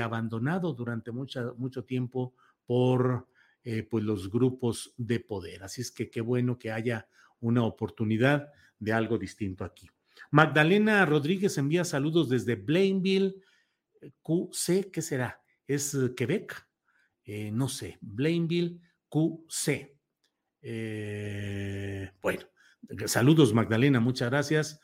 abandonado 0.00 0.72
durante 0.72 1.12
mucho 1.12 1.84
tiempo 1.84 2.34
por 2.64 3.26
eh, 3.62 3.82
pues 3.82 4.02
los 4.04 4.30
grupos 4.30 4.94
de 4.96 5.20
poder. 5.20 5.62
Así 5.62 5.82
es 5.82 5.90
que 5.90 6.08
qué 6.08 6.22
bueno 6.22 6.58
que 6.58 6.72
haya 6.72 7.08
una 7.40 7.62
oportunidad 7.64 8.48
de 8.78 8.94
algo 8.94 9.18
distinto 9.18 9.64
aquí. 9.64 9.90
Magdalena 10.30 11.04
Rodríguez 11.04 11.58
envía 11.58 11.84
saludos 11.84 12.30
desde 12.30 12.54
Blainville, 12.54 13.34
QC, 14.22 14.90
¿qué 14.90 15.02
será? 15.02 15.42
¿Es 15.70 15.94
eh, 15.94 16.14
Quebec? 16.16 16.66
Eh, 17.24 17.52
no 17.52 17.68
sé, 17.68 17.96
Blainville, 18.00 18.80
QC. 19.08 19.96
Eh, 20.62 22.10
bueno, 22.20 22.42
saludos 23.06 23.54
Magdalena, 23.54 24.00
muchas 24.00 24.30
gracias. 24.30 24.80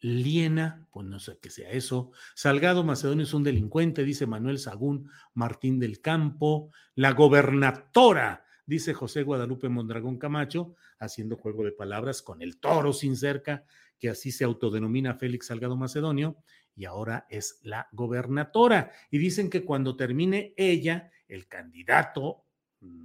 Liena, 0.00 0.88
pues 0.90 1.06
no 1.06 1.20
sé 1.20 1.38
qué 1.42 1.50
sea 1.50 1.70
eso. 1.72 2.12
Salgado 2.34 2.84
Macedonio 2.84 3.24
es 3.24 3.34
un 3.34 3.44
delincuente, 3.44 4.02
dice 4.02 4.26
Manuel 4.26 4.58
Sagún 4.58 5.10
Martín 5.34 5.78
del 5.78 6.00
Campo. 6.00 6.72
La 6.94 7.12
gobernadora, 7.12 8.46
dice 8.64 8.94
José 8.94 9.24
Guadalupe 9.24 9.68
Mondragón 9.68 10.16
Camacho, 10.16 10.74
haciendo 10.98 11.36
juego 11.36 11.64
de 11.64 11.72
palabras 11.72 12.22
con 12.22 12.40
el 12.40 12.58
toro 12.58 12.94
sin 12.94 13.14
cerca, 13.14 13.66
que 13.98 14.08
así 14.08 14.32
se 14.32 14.44
autodenomina 14.44 15.14
Félix 15.14 15.48
Salgado 15.48 15.76
Macedonio, 15.76 16.38
y 16.74 16.84
ahora 16.84 17.26
es 17.28 17.60
la 17.62 17.88
gobernadora. 17.92 18.90
Y 19.10 19.18
dicen 19.18 19.50
que 19.50 19.64
cuando 19.64 19.96
termine 19.96 20.54
ella, 20.56 21.10
el 21.28 21.46
candidato 21.46 22.44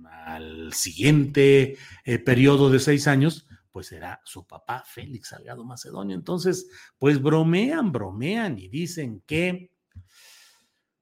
al 0.06 0.74
siguiente 0.74 1.78
eh, 2.06 2.20
periodo 2.20 2.70
de 2.70 2.80
seis 2.80 3.08
años, 3.08 3.48
pues 3.72 3.88
será 3.88 4.22
su 4.24 4.48
papá, 4.48 4.84
Félix 4.86 5.30
Salgado 5.30 5.66
Macedonio. 5.66 6.16
Entonces, 6.16 6.70
pues 6.98 7.22
bromean, 7.22 7.92
bromean 7.92 8.58
y 8.58 8.70
dicen 8.70 9.22
que, 9.26 9.72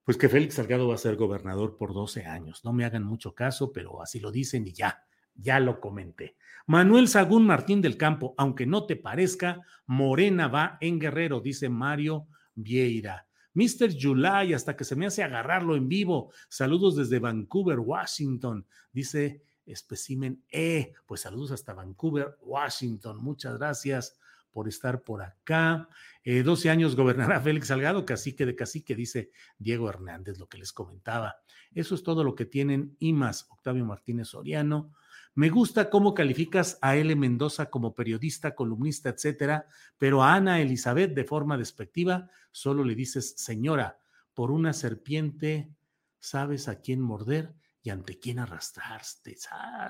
pues 0.04 0.18
que 0.18 0.30
Félix 0.30 0.56
Salgado 0.56 0.88
va 0.88 0.96
a 0.96 0.98
ser 0.98 1.16
gobernador 1.16 1.78
por 1.78 1.94
12 1.94 2.26
años. 2.26 2.66
No 2.66 2.74
me 2.74 2.86
hagan 2.86 3.04
mucho 3.04 3.36
caso, 3.36 3.72
pero 3.72 4.02
así 4.02 4.20
lo 4.20 4.32
dicen 4.32 4.66
y 4.66 4.74
ya, 4.74 5.06
ya 5.36 5.60
lo 5.60 5.80
comenté. 5.80 6.36
Manuel 6.66 7.08
Sagún 7.08 7.46
Martín 7.46 7.82
del 7.82 7.98
Campo, 7.98 8.34
aunque 8.38 8.66
no 8.66 8.88
te 8.88 8.96
parezca, 8.96 9.62
Morena 9.86 10.48
va 10.48 10.78
en 10.82 10.98
Guerrero, 10.98 11.42
dice 11.42 11.70
Mario 11.70 12.28
Vieira. 12.56 13.28
Mr. 13.54 13.96
July, 14.00 14.54
hasta 14.54 14.76
que 14.76 14.84
se 14.84 14.96
me 14.96 15.06
hace 15.06 15.24
agarrarlo 15.24 15.76
en 15.76 15.88
vivo. 15.88 16.32
Saludos 16.50 16.96
desde 16.96 17.20
Vancouver, 17.20 17.80
Washington. 17.80 18.66
Dice 18.92 19.44
especimen 19.66 20.44
E. 20.50 20.94
Pues 21.06 21.22
saludos 21.22 21.52
hasta 21.52 21.74
Vancouver, 21.74 22.38
Washington. 22.42 23.18
Muchas 23.18 23.58
gracias 23.58 24.18
por 24.52 24.68
estar 24.68 25.02
por 25.04 25.22
acá. 25.22 25.88
12 26.26 26.68
eh, 26.68 26.72
años 26.72 26.96
gobernará 26.96 27.40
Félix 27.42 27.68
Salgado, 27.68 28.06
cacique 28.06 28.46
de 28.46 28.56
cacique, 28.56 28.96
dice 28.96 29.32
Diego 29.58 29.90
Hernández, 29.90 30.40
lo 30.40 30.48
que 30.48 30.58
les 30.58 30.72
comentaba. 30.72 31.38
Eso 31.74 31.96
es 31.96 32.04
todo 32.04 32.24
lo 32.24 32.36
que 32.36 32.46
tienen 32.46 32.96
y 33.00 33.14
más. 33.14 33.48
Octavio 33.50 33.86
Martínez 33.86 34.30
Soriano. 34.30 34.94
Me 35.36 35.50
gusta 35.50 35.90
cómo 35.90 36.14
calificas 36.14 36.78
a 36.82 36.96
L. 36.96 37.16
Mendoza 37.16 37.70
como 37.70 37.96
periodista, 37.96 38.56
columnista, 38.56 39.10
etcétera, 39.10 39.68
pero 39.98 40.24
a 40.24 40.36
Ana 40.36 40.62
Elizabeth 40.62 41.14
de 41.14 41.24
forma 41.24 41.58
despectiva 41.58 42.30
solo 42.52 42.84
le 42.84 42.96
dices, 42.96 43.34
señora, 43.38 43.98
por 44.34 44.52
una 44.52 44.74
serpiente, 44.74 45.74
¿sabes 46.20 46.68
a 46.68 46.82
quién 46.82 47.02
morder? 47.02 47.56
y 47.84 47.90
ante 47.90 48.18
quién 48.18 48.40
arrastrarte. 48.40 49.36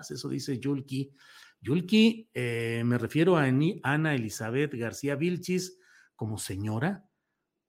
Eso 0.10 0.29
dice 0.29 0.60
Yulki. 0.60 1.13
Yulki, 1.62 2.27
eh, 2.34 2.82
me 2.84 2.97
refiero 2.97 3.38
a 3.38 3.43
Ana 3.43 4.15
Elizabeth 4.15 4.73
García 4.73 5.15
Vilchis 5.15 5.77
como 6.15 6.38
señora, 6.38 7.08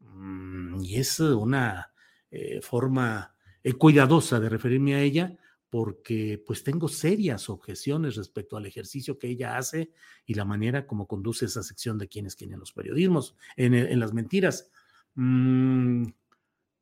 mm, 0.00 0.80
y 0.82 0.96
es 0.96 1.20
una 1.20 1.92
eh, 2.30 2.60
forma 2.62 3.36
eh, 3.62 3.74
cuidadosa 3.74 4.40
de 4.40 4.48
referirme 4.48 4.94
a 4.94 5.00
ella, 5.00 5.38
porque 5.74 6.40
pues 6.46 6.62
tengo 6.62 6.86
serias 6.86 7.50
objeciones 7.50 8.14
respecto 8.14 8.56
al 8.56 8.64
ejercicio 8.64 9.18
que 9.18 9.26
ella 9.26 9.56
hace 9.58 9.90
y 10.24 10.34
la 10.34 10.44
manera 10.44 10.86
como 10.86 11.08
conduce 11.08 11.46
esa 11.46 11.64
sección 11.64 11.98
de 11.98 12.06
quienes 12.06 12.36
quieren 12.36 12.60
los 12.60 12.72
periodismos, 12.72 13.34
en, 13.56 13.98
las 13.98 14.14
mentiras. 14.14 14.70
Mm, 15.16 16.04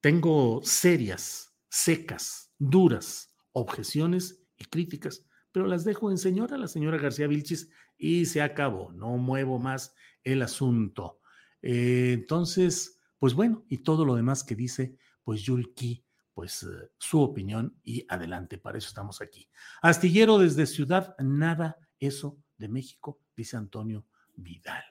tengo 0.02 0.61
serias, 0.62 1.57
secas, 1.70 2.52
duras 2.59 3.35
objeciones 3.52 4.44
y 4.59 4.66
críticas, 4.66 5.24
pero 5.52 5.66
las 5.66 5.85
dejo 5.87 6.11
en 6.11 6.18
señora, 6.18 6.59
la 6.59 6.68
señora 6.68 6.98
García 6.98 7.28
Vilchis, 7.28 7.70
y 7.96 8.26
se 8.26 8.42
acabó, 8.42 8.92
no 8.92 9.16
muevo 9.16 9.59
más 9.59 9.94
el 10.22 10.42
asunto. 10.42 11.18
Eh, 11.62 12.11
entonces, 12.12 13.00
pues 13.18 13.33
bueno, 13.33 13.64
y 13.70 13.78
todo 13.78 14.05
lo 14.05 14.16
demás 14.16 14.44
que 14.44 14.55
dice, 14.55 14.98
pues 15.24 15.40
Yulki, 15.40 16.05
pues 16.35 16.62
eh, 16.62 16.90
su 16.99 17.21
opinión 17.21 17.77
y 17.85 18.05
adelante, 18.09 18.59
para 18.59 18.79
eso 18.79 18.88
estamos 18.88 19.21
aquí. 19.21 19.49
Astillero 19.83 20.38
desde 20.38 20.66
Ciudad, 20.66 21.14
nada, 21.18 21.79
eso 21.99 22.38
de 22.57 22.68
México, 22.68 23.21
dice 23.37 23.57
Antonio 23.57 24.07
Vidal. 24.35 24.85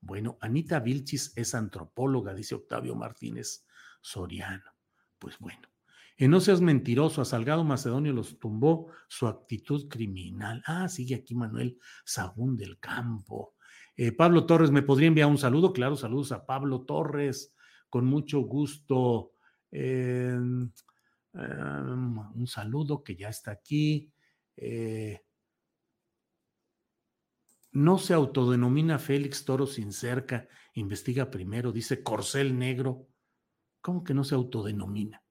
Bueno, 0.00 0.38
Anita 0.40 0.80
Vilchis 0.80 1.32
es 1.36 1.54
antropóloga, 1.54 2.34
dice 2.34 2.54
Octavio 2.54 2.94
Martínez 2.94 3.66
Soriano. 4.00 4.72
Pues 5.18 5.38
bueno, 5.38 5.68
en 6.20 6.32
No 6.32 6.40
seas 6.40 6.60
mentiroso, 6.60 7.22
a 7.22 7.24
Salgado 7.24 7.62
Macedonio 7.62 8.12
los 8.12 8.40
tumbó 8.40 8.88
su 9.06 9.28
actitud 9.28 9.88
criminal. 9.88 10.62
Ah, 10.66 10.88
sigue 10.88 11.14
aquí 11.14 11.34
Manuel 11.34 11.78
Sagún 12.04 12.56
del 12.56 12.80
Campo. 12.80 13.54
Eh, 13.96 14.10
Pablo 14.10 14.44
Torres, 14.44 14.72
¿me 14.72 14.82
podría 14.82 15.06
enviar 15.06 15.28
un 15.28 15.38
saludo? 15.38 15.72
Claro, 15.72 15.96
saludos 15.96 16.32
a 16.32 16.44
Pablo 16.44 16.82
Torres, 16.82 17.54
con 17.88 18.04
mucho 18.04 18.40
gusto. 18.40 19.30
Em, 19.70 20.72
em, 21.34 22.18
un 22.18 22.46
saludo 22.46 23.02
que 23.02 23.16
ya 23.16 23.28
está 23.28 23.50
aquí. 23.52 24.10
Eh, 24.56 25.22
no 27.72 27.98
se 27.98 28.14
autodenomina 28.14 28.98
Félix 28.98 29.44
Toro 29.44 29.66
sin 29.66 29.92
cerca, 29.92 30.48
investiga 30.74 31.30
primero, 31.30 31.72
dice 31.72 32.02
Corcel 32.02 32.58
Negro. 32.58 33.06
¿Cómo 33.80 34.02
que 34.02 34.14
no 34.14 34.24
se 34.24 34.34
autodenomina? 34.34 35.22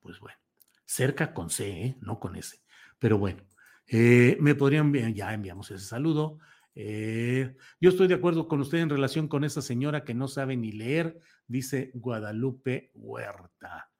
pues 0.00 0.18
bueno, 0.18 0.36
cerca 0.84 1.32
con 1.32 1.48
C, 1.48 1.70
¿eh? 1.70 1.96
no 2.00 2.18
con 2.18 2.34
S. 2.34 2.60
Pero 2.98 3.18
bueno, 3.18 3.44
eh, 3.86 4.36
me 4.40 4.56
podrían 4.56 4.92
ya 5.14 5.32
enviamos 5.32 5.70
ese 5.70 5.84
saludo. 5.84 6.38
Yo 6.74 7.90
estoy 7.90 8.08
de 8.08 8.14
acuerdo 8.14 8.48
con 8.48 8.60
usted 8.60 8.78
en 8.78 8.90
relación 8.90 9.28
con 9.28 9.44
esa 9.44 9.62
señora 9.62 10.04
que 10.04 10.14
no 10.14 10.26
sabe 10.26 10.56
ni 10.56 10.72
leer, 10.72 11.20
dice 11.46 11.92
Guadalupe 11.94 12.90
Huerta. 12.94 13.91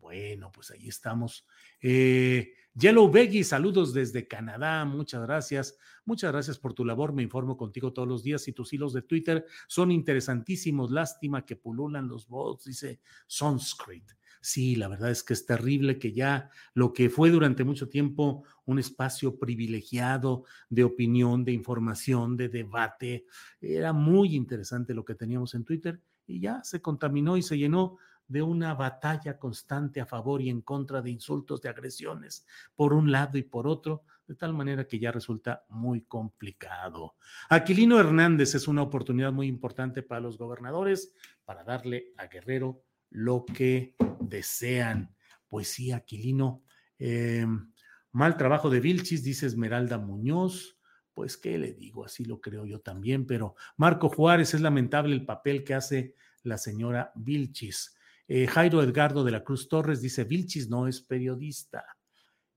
Bueno, 0.00 0.50
pues 0.52 0.70
ahí 0.70 0.88
estamos. 0.88 1.46
Yellow 1.80 3.08
Beggy, 3.08 3.44
saludos 3.44 3.94
desde 3.94 4.26
Canadá, 4.26 4.84
muchas 4.84 5.22
gracias. 5.22 5.78
Muchas 6.04 6.32
gracias 6.32 6.58
por 6.58 6.74
tu 6.74 6.84
labor, 6.84 7.12
me 7.12 7.22
informo 7.22 7.56
contigo 7.56 7.92
todos 7.92 8.06
los 8.06 8.22
días 8.22 8.46
y 8.48 8.52
tus 8.52 8.72
hilos 8.72 8.92
de 8.92 9.02
Twitter 9.02 9.46
son 9.68 9.90
interesantísimos. 9.90 10.90
Lástima 10.90 11.46
que 11.46 11.56
pululan 11.56 12.08
los 12.08 12.28
bots, 12.28 12.64
dice 12.64 13.00
Sunscreen. 13.26 14.04
Sí, 14.40 14.76
la 14.76 14.88
verdad 14.88 15.10
es 15.10 15.22
que 15.22 15.32
es 15.32 15.46
terrible 15.46 15.98
que 15.98 16.12
ya 16.12 16.50
lo 16.74 16.92
que 16.92 17.08
fue 17.08 17.30
durante 17.30 17.64
mucho 17.64 17.88
tiempo 17.88 18.44
un 18.66 18.78
espacio 18.78 19.38
privilegiado 19.38 20.44
de 20.68 20.84
opinión, 20.84 21.44
de 21.44 21.52
información, 21.52 22.36
de 22.36 22.50
debate, 22.50 23.24
era 23.58 23.94
muy 23.94 24.34
interesante 24.34 24.92
lo 24.92 25.04
que 25.04 25.14
teníamos 25.14 25.54
en 25.54 25.64
Twitter 25.64 26.02
y 26.26 26.40
ya 26.40 26.62
se 26.62 26.82
contaminó 26.82 27.38
y 27.38 27.42
se 27.42 27.56
llenó 27.56 27.96
de 28.28 28.42
una 28.42 28.74
batalla 28.74 29.38
constante 29.38 30.00
a 30.00 30.06
favor 30.06 30.40
y 30.40 30.48
en 30.48 30.62
contra 30.62 31.02
de 31.02 31.10
insultos, 31.10 31.60
de 31.60 31.68
agresiones, 31.68 32.46
por 32.74 32.92
un 32.92 33.12
lado 33.12 33.38
y 33.38 33.42
por 33.42 33.66
otro, 33.66 34.04
de 34.26 34.34
tal 34.34 34.54
manera 34.54 34.86
que 34.86 34.98
ya 34.98 35.12
resulta 35.12 35.64
muy 35.68 36.02
complicado. 36.02 37.16
Aquilino 37.50 38.00
Hernández 38.00 38.54
es 38.54 38.66
una 38.66 38.82
oportunidad 38.82 39.32
muy 39.32 39.46
importante 39.46 40.02
para 40.02 40.20
los 40.20 40.38
gobernadores 40.38 41.12
para 41.44 41.64
darle 41.64 42.12
a 42.16 42.26
Guerrero 42.26 42.82
lo 43.10 43.44
que 43.44 43.94
desean. 44.20 45.14
Pues 45.48 45.68
sí, 45.68 45.92
Aquilino. 45.92 46.62
Em, 46.98 47.72
mal 48.12 48.36
trabajo 48.36 48.70
de 48.70 48.80
Vilchis, 48.80 49.22
dice 49.22 49.46
Esmeralda 49.46 49.98
Muñoz. 49.98 50.78
Pues 51.12 51.36
qué 51.36 51.58
le 51.58 51.74
digo, 51.74 52.04
así 52.04 52.24
lo 52.24 52.40
creo 52.40 52.66
yo 52.66 52.80
también, 52.80 53.24
pero 53.24 53.54
Marco 53.76 54.08
Juárez 54.08 54.54
es 54.54 54.60
lamentable 54.60 55.14
el 55.14 55.24
papel 55.24 55.62
que 55.62 55.74
hace 55.74 56.16
la 56.42 56.58
señora 56.58 57.12
Vilchis. 57.14 57.96
Eh, 58.26 58.46
Jairo 58.46 58.82
Edgardo 58.82 59.24
de 59.24 59.32
la 59.32 59.44
Cruz 59.44 59.68
Torres 59.68 60.00
dice, 60.00 60.24
Vilchis 60.24 60.68
no 60.68 60.88
es 60.88 61.00
periodista. 61.00 61.84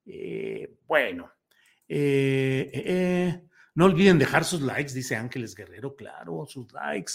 Eh, 0.06 0.77
bueno, 0.88 1.32
eh, 1.88 3.41
no 3.75 3.86
olviden 3.86 4.17
dejar 4.17 4.45
sus 4.45 4.62
likes, 4.62 4.93
dice 4.93 5.15
Ángeles 5.15 5.56
Guerrero, 5.56 5.95
claro, 5.95 6.45
sus 6.47 6.71
likes. 6.71 7.13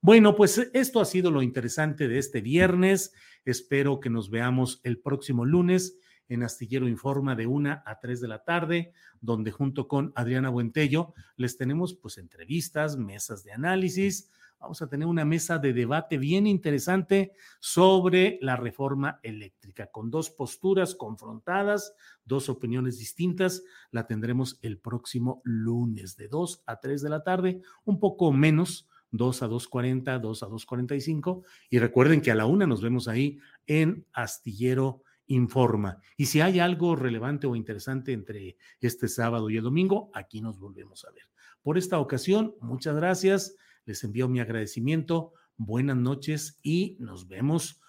Bueno, 0.00 0.34
pues 0.34 0.58
esto 0.72 1.00
ha 1.00 1.04
sido 1.04 1.30
lo 1.30 1.42
interesante 1.42 2.08
de 2.08 2.18
este 2.18 2.40
viernes. 2.40 3.12
Espero 3.44 4.00
que 4.00 4.10
nos 4.10 4.30
veamos 4.30 4.80
el 4.82 4.98
próximo 4.98 5.44
lunes 5.44 5.96
en 6.28 6.42
Astillero 6.42 6.88
Informa 6.88 7.36
de 7.36 7.46
una 7.46 7.82
a 7.86 8.00
tres 8.00 8.20
de 8.20 8.28
la 8.28 8.42
tarde, 8.42 8.92
donde 9.20 9.50
junto 9.52 9.86
con 9.86 10.12
Adriana 10.16 10.48
Buentello 10.48 11.14
les 11.36 11.56
tenemos 11.56 11.94
pues 11.94 12.18
entrevistas, 12.18 12.96
mesas 12.96 13.44
de 13.44 13.52
análisis. 13.52 14.30
Vamos 14.62 14.80
a 14.80 14.86
tener 14.86 15.08
una 15.08 15.24
mesa 15.24 15.58
de 15.58 15.72
debate 15.72 16.18
bien 16.18 16.46
interesante 16.46 17.32
sobre 17.58 18.38
la 18.40 18.54
reforma 18.54 19.18
eléctrica, 19.24 19.90
con 19.90 20.08
dos 20.08 20.30
posturas 20.30 20.94
confrontadas, 20.94 21.96
dos 22.24 22.48
opiniones 22.48 22.96
distintas. 22.96 23.64
La 23.90 24.06
tendremos 24.06 24.60
el 24.62 24.78
próximo 24.78 25.42
lunes 25.42 26.16
de 26.16 26.28
dos 26.28 26.62
a 26.64 26.78
tres 26.78 27.02
de 27.02 27.10
la 27.10 27.24
tarde, 27.24 27.60
un 27.84 27.98
poco 27.98 28.32
menos 28.32 28.88
2 29.10 29.42
a 29.42 29.48
2.40, 29.48 30.20
2 30.20 30.42
a 30.42 30.46
2.45. 30.46 31.42
Y 31.68 31.78
recuerden 31.80 32.22
que 32.22 32.30
a 32.30 32.34
la 32.34 32.46
una 32.46 32.66
nos 32.66 32.80
vemos 32.80 33.08
ahí 33.08 33.40
en 33.66 34.06
Astillero 34.12 35.02
informa. 35.26 35.98
Y 36.16 36.26
si 36.26 36.40
hay 36.40 36.60
algo 36.60 36.96
relevante 36.96 37.46
o 37.46 37.56
interesante 37.56 38.12
entre 38.12 38.56
este 38.80 39.08
sábado 39.08 39.50
y 39.50 39.56
el 39.56 39.64
domingo, 39.64 40.10
aquí 40.14 40.40
nos 40.40 40.58
volvemos 40.58 41.04
a 41.04 41.10
ver. 41.10 41.24
Por 41.62 41.78
esta 41.78 41.98
ocasión, 41.98 42.54
muchas 42.60 42.96
gracias. 42.96 43.56
Les 43.84 44.02
envío 44.04 44.28
mi 44.28 44.40
agradecimiento. 44.40 45.32
Buenas 45.56 45.96
noches 45.96 46.58
y 46.62 46.96
nos 47.00 47.28
vemos. 47.28 47.80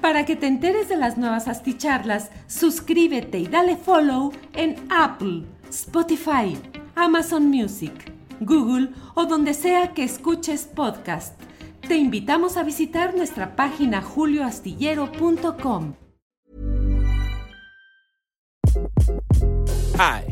Para 0.00 0.24
que 0.24 0.34
te 0.34 0.48
enteres 0.48 0.88
de 0.88 0.96
las 0.96 1.16
nuevas 1.16 1.46
asticharlas, 1.46 2.30
suscríbete 2.48 3.38
y 3.38 3.46
dale 3.46 3.76
follow 3.76 4.32
en 4.54 4.74
Apple, 4.90 5.44
Spotify, 5.70 6.58
Amazon 6.96 7.48
Music, 7.48 7.92
Google 8.40 8.90
o 9.14 9.26
donde 9.26 9.54
sea 9.54 9.94
que 9.94 10.02
escuches 10.02 10.64
podcast. 10.64 11.40
Te 11.86 11.96
invitamos 11.96 12.56
a 12.56 12.64
visitar 12.64 13.14
nuestra 13.16 13.54
página 13.54 14.02
julioastillero.com. 14.02 15.94
Hi, 19.98 20.31